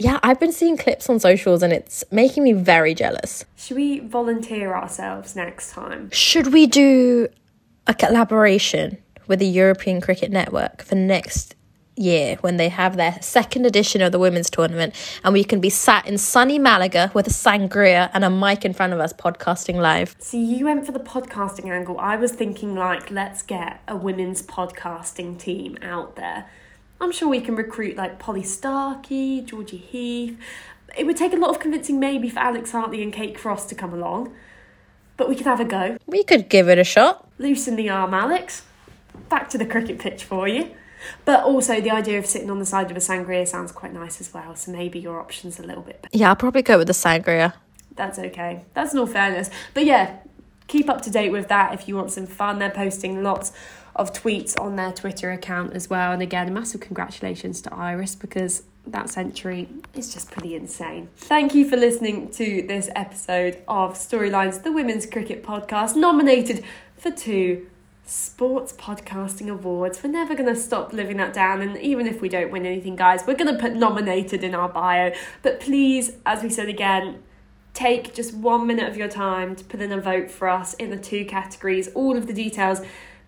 yeah, 0.00 0.18
I've 0.22 0.40
been 0.40 0.52
seeing 0.52 0.78
clips 0.78 1.10
on 1.10 1.20
socials 1.20 1.62
and 1.62 1.74
it's 1.74 2.02
making 2.10 2.42
me 2.42 2.54
very 2.54 2.94
jealous. 2.94 3.44
Should 3.56 3.76
we 3.76 3.98
volunteer 4.00 4.74
ourselves 4.74 5.36
next 5.36 5.72
time? 5.72 6.10
Should 6.10 6.54
we 6.54 6.66
do 6.66 7.28
a 7.86 7.92
collaboration 7.92 8.96
with 9.26 9.40
the 9.40 9.46
European 9.46 10.00
Cricket 10.00 10.30
Network 10.30 10.82
for 10.82 10.94
next 10.94 11.54
year 11.96 12.38
when 12.40 12.56
they 12.56 12.70
have 12.70 12.96
their 12.96 13.18
second 13.20 13.66
edition 13.66 14.00
of 14.00 14.10
the 14.10 14.18
women's 14.18 14.48
tournament 14.48 14.94
and 15.22 15.34
we 15.34 15.44
can 15.44 15.60
be 15.60 15.68
sat 15.68 16.06
in 16.06 16.16
sunny 16.16 16.58
Malaga 16.58 17.10
with 17.12 17.26
a 17.26 17.30
sangria 17.30 18.10
and 18.14 18.24
a 18.24 18.30
mic 18.30 18.64
in 18.64 18.72
front 18.72 18.94
of 18.94 19.00
us 19.00 19.12
podcasting 19.12 19.76
live. 19.76 20.16
See, 20.18 20.42
you 20.42 20.64
went 20.64 20.86
for 20.86 20.92
the 20.92 21.00
podcasting 21.00 21.68
angle. 21.68 21.98
I 21.98 22.16
was 22.16 22.32
thinking 22.32 22.74
like 22.74 23.10
let's 23.10 23.42
get 23.42 23.82
a 23.86 23.96
women's 23.96 24.40
podcasting 24.40 25.38
team 25.38 25.76
out 25.82 26.16
there 26.16 26.48
I'm 27.00 27.12
sure 27.12 27.28
we 27.28 27.40
can 27.40 27.56
recruit 27.56 27.96
like 27.96 28.18
Polly 28.18 28.42
Starkey, 28.42 29.40
Georgie 29.40 29.78
Heath. 29.78 30.38
It 30.96 31.06
would 31.06 31.16
take 31.16 31.32
a 31.32 31.36
lot 31.36 31.50
of 31.50 31.58
convincing 31.58 31.98
maybe 31.98 32.28
for 32.28 32.40
Alex 32.40 32.72
Hartley 32.72 33.02
and 33.02 33.12
Kate 33.12 33.36
Cross 33.36 33.66
to 33.66 33.74
come 33.74 33.94
along, 33.94 34.34
but 35.16 35.28
we 35.28 35.34
could 35.34 35.46
have 35.46 35.60
a 35.60 35.64
go. 35.64 35.96
We 36.06 36.24
could 36.24 36.48
give 36.48 36.68
it 36.68 36.78
a 36.78 36.84
shot. 36.84 37.28
Loosen 37.38 37.76
the 37.76 37.88
arm, 37.88 38.12
Alex. 38.12 38.64
Back 39.28 39.48
to 39.50 39.58
the 39.58 39.66
cricket 39.66 39.98
pitch 39.98 40.24
for 40.24 40.46
you. 40.46 40.70
But 41.24 41.44
also, 41.44 41.80
the 41.80 41.90
idea 41.90 42.18
of 42.18 42.26
sitting 42.26 42.50
on 42.50 42.58
the 42.58 42.66
side 42.66 42.90
of 42.90 42.96
a 42.96 43.00
sangria 43.00 43.46
sounds 43.48 43.72
quite 43.72 43.94
nice 43.94 44.20
as 44.20 44.34
well. 44.34 44.54
So 44.54 44.70
maybe 44.70 44.98
your 44.98 45.18
option's 45.18 45.58
a 45.58 45.62
little 45.62 45.82
bit 45.82 46.02
better. 46.02 46.16
Yeah, 46.16 46.28
I'll 46.28 46.36
probably 46.36 46.62
go 46.62 46.76
with 46.76 46.88
the 46.88 46.92
sangria. 46.92 47.54
That's 47.94 48.18
okay. 48.18 48.64
That's 48.74 48.92
in 48.92 48.98
all 48.98 49.06
fairness. 49.06 49.48
But 49.72 49.86
yeah, 49.86 50.18
keep 50.66 50.90
up 50.90 51.00
to 51.02 51.10
date 51.10 51.30
with 51.30 51.48
that 51.48 51.72
if 51.72 51.88
you 51.88 51.96
want 51.96 52.12
some 52.12 52.26
fun. 52.26 52.58
They're 52.58 52.70
posting 52.70 53.22
lots 53.22 53.52
of 53.96 54.12
tweets 54.12 54.58
on 54.60 54.76
their 54.76 54.92
Twitter 54.92 55.30
account 55.30 55.74
as 55.74 55.90
well. 55.90 56.12
And 56.12 56.22
again, 56.22 56.52
massive 56.52 56.80
congratulations 56.80 57.60
to 57.62 57.74
Iris 57.74 58.14
because 58.14 58.62
that 58.86 59.10
century 59.10 59.68
is 59.94 60.12
just 60.12 60.30
pretty 60.30 60.54
insane. 60.54 61.08
Thank 61.16 61.54
you 61.54 61.68
for 61.68 61.76
listening 61.76 62.30
to 62.30 62.62
this 62.66 62.88
episode 62.96 63.62
of 63.68 63.94
Storylines, 63.94 64.62
the 64.62 64.72
Women's 64.72 65.06
Cricket 65.06 65.42
Podcast, 65.42 65.96
nominated 65.96 66.64
for 66.96 67.10
two 67.10 67.66
Sports 68.04 68.72
Podcasting 68.72 69.48
Awards. 69.50 70.02
We're 70.02 70.10
never 70.10 70.34
going 70.34 70.52
to 70.52 70.60
stop 70.60 70.92
living 70.92 71.18
that 71.18 71.32
down, 71.32 71.60
and 71.60 71.78
even 71.78 72.06
if 72.06 72.20
we 72.20 72.28
don't 72.28 72.50
win 72.50 72.66
anything, 72.66 72.96
guys, 72.96 73.22
we're 73.26 73.36
going 73.36 73.54
to 73.54 73.60
put 73.60 73.74
nominated 73.74 74.42
in 74.42 74.54
our 74.54 74.68
bio. 74.68 75.12
But 75.42 75.60
please, 75.60 76.12
as 76.26 76.42
we 76.42 76.48
said 76.48 76.68
again, 76.68 77.22
take 77.72 78.12
just 78.12 78.34
one 78.34 78.66
minute 78.66 78.88
of 78.88 78.96
your 78.96 79.08
time 79.08 79.54
to 79.54 79.64
put 79.64 79.80
in 79.80 79.92
a 79.92 80.00
vote 80.00 80.30
for 80.30 80.48
us 80.48 80.74
in 80.74 80.90
the 80.90 80.96
two 80.96 81.24
categories. 81.24 81.88
All 81.94 82.16
of 82.16 82.26
the 82.26 82.32
details 82.32 82.80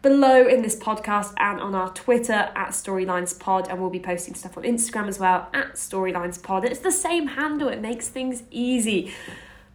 below 0.03 0.47
in 0.47 0.63
this 0.63 0.77
podcast 0.77 1.33
and 1.39 1.61
on 1.61 1.75
our 1.75 1.93
Twitter 1.95 2.33
at 2.33 2.71
StorylinesPod, 2.71 3.69
and 3.69 3.81
we'll 3.81 3.91
be 3.91 4.01
posting 4.01 4.35
stuff 4.35 4.59
on 4.59 4.65
Instagram 4.65 5.09
as 5.09 5.19
well 5.19 5.49
at 5.55 5.75
StorylinesPod. 5.75 6.65
It's 6.65 6.81
the 6.81 6.93
same 6.93 7.29
handle, 7.29 7.69
it 7.69 7.81
makes 7.81 8.09
things 8.09 8.43
easy. 8.51 9.15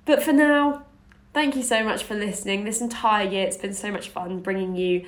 But 0.05 0.21
for 0.21 0.33
now, 0.33 0.83
thank 1.33 1.55
you 1.55 1.63
so 1.63 1.83
much 1.83 2.03
for 2.03 2.15
listening. 2.15 2.65
This 2.65 2.81
entire 2.81 3.27
year, 3.27 3.47
it's 3.47 3.57
been 3.57 3.73
so 3.73 3.91
much 3.91 4.09
fun 4.09 4.41
bringing 4.41 4.75
you 4.75 5.05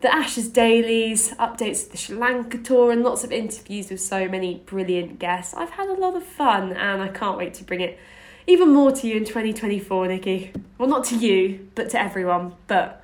the 0.00 0.14
Ashes 0.14 0.48
dailies, 0.48 1.32
updates 1.32 1.86
of 1.86 1.92
the 1.92 1.96
Sri 1.96 2.16
Lanka 2.16 2.58
tour, 2.58 2.92
and 2.92 3.02
lots 3.02 3.24
of 3.24 3.32
interviews 3.32 3.90
with 3.90 4.00
so 4.00 4.28
many 4.28 4.62
brilliant 4.64 5.18
guests. 5.18 5.54
I've 5.54 5.70
had 5.70 5.88
a 5.88 5.94
lot 5.94 6.14
of 6.14 6.22
fun, 6.22 6.72
and 6.72 7.02
I 7.02 7.08
can't 7.08 7.36
wait 7.36 7.54
to 7.54 7.64
bring 7.64 7.80
it 7.80 7.98
even 8.46 8.72
more 8.72 8.92
to 8.92 9.06
you 9.06 9.16
in 9.16 9.24
2024, 9.24 10.08
Nikki. 10.08 10.52
Well, 10.78 10.88
not 10.88 11.04
to 11.06 11.16
you, 11.16 11.68
but 11.74 11.90
to 11.90 12.00
everyone. 12.00 12.54
But 12.68 13.02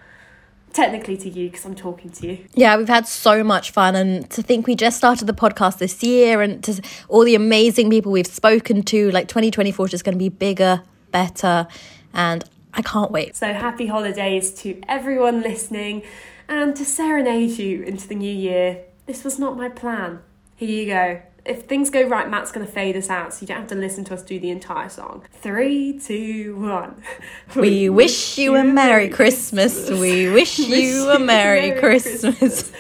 technically 0.75 1.17
to 1.17 1.31
you 1.31 1.49
because 1.49 1.65
I'm 1.65 1.75
talking 1.75 2.11
to 2.11 2.27
you. 2.27 2.45
Yeah, 2.53 2.77
we've 2.77 2.89
had 2.89 3.07
so 3.07 3.43
much 3.43 3.71
fun, 3.71 3.95
and 3.95 4.29
to 4.31 4.43
think 4.43 4.67
we 4.67 4.75
just 4.75 4.99
started 4.99 5.25
the 5.27 5.33
podcast 5.33 5.79
this 5.79 6.03
year, 6.03 6.43
and 6.43 6.63
to 6.65 6.83
all 7.09 7.25
the 7.25 7.35
amazing 7.35 7.89
people 7.89 8.13
we've 8.13 8.27
spoken 8.27 8.83
to, 8.83 9.11
like 9.13 9.29
2024 9.29 9.87
is 9.87 9.91
just 9.91 10.05
going 10.05 10.15
to 10.15 10.19
be 10.19 10.29
bigger, 10.29 10.83
better, 11.11 11.67
and 12.13 12.45
I 12.75 12.83
can't 12.83 13.11
wait. 13.11 13.37
So 13.37 13.53
happy 13.53 13.87
holidays 13.87 14.53
to 14.63 14.81
everyone 14.89 15.41
listening, 15.41 16.03
and 16.49 16.77
to 16.77 16.85
serenade 16.85 17.59
you 17.59 17.83
into 17.85 18.07
the 18.07 18.17
new 18.17 18.35
year. 18.35 18.85
This 19.07 19.25
was 19.25 19.39
not 19.39 19.57
my 19.57 19.69
plan. 19.69 20.21
Here 20.57 20.69
you 20.69 20.87
go. 20.87 21.23
If 21.47 21.65
things 21.65 21.91
go 21.91 22.03
right, 22.09 22.29
Matt's 22.29 22.51
going 22.53 22.65
to 22.67 22.73
fade 22.73 22.97
us 22.97 23.11
out, 23.11 23.35
so 23.35 23.43
you 23.43 23.47
don't 23.47 23.59
have 23.59 23.67
to 23.69 23.75
listen 23.75 24.05
to 24.05 24.15
us 24.15 24.23
do 24.23 24.39
the 24.41 24.51
entire 24.51 24.89
song. 24.89 25.25
Three, 25.31 25.99
two, 25.99 26.57
one. 26.57 27.03
We 27.57 27.89
wish 27.91 28.39
you 28.39 28.57
a 28.57 28.65
Merry 28.65 29.09
Christmas. 29.09 29.91
We 29.91 30.31
wish 30.31 30.59
you 30.59 31.11
a 31.11 31.19
Merry 31.19 31.79
Christmas. 31.79 32.73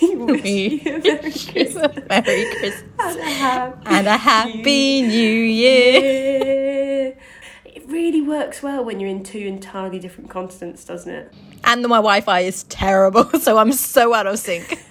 We 0.00 0.14
wish 0.14 0.42
you 0.42 0.80
a 0.86 0.98
Merry 1.00 1.30
Christmas. 1.32 2.08
Merry 2.08 2.54
Christmas. 2.56 2.84
And 2.98 3.18
a 3.18 3.30
happy 3.30 3.82
And 3.86 4.06
a 4.06 4.16
Happy 4.16 5.02
New 5.02 5.40
Year. 5.42 6.00
year. 6.00 7.16
It 7.64 7.84
really 7.88 8.22
works 8.22 8.62
well 8.62 8.84
when 8.84 9.00
you're 9.00 9.10
in 9.10 9.24
two 9.24 9.38
entirely 9.40 9.98
different 9.98 10.30
continents, 10.30 10.84
doesn't 10.84 11.12
it? 11.12 11.34
And 11.64 11.82
my 11.82 11.96
Wi 11.96 12.20
Fi 12.20 12.40
is 12.40 12.62
terrible, 12.64 13.24
so 13.40 13.58
I'm 13.58 13.72
so 13.72 14.14
out 14.14 14.26
of 14.26 14.38
sync. 14.38 14.78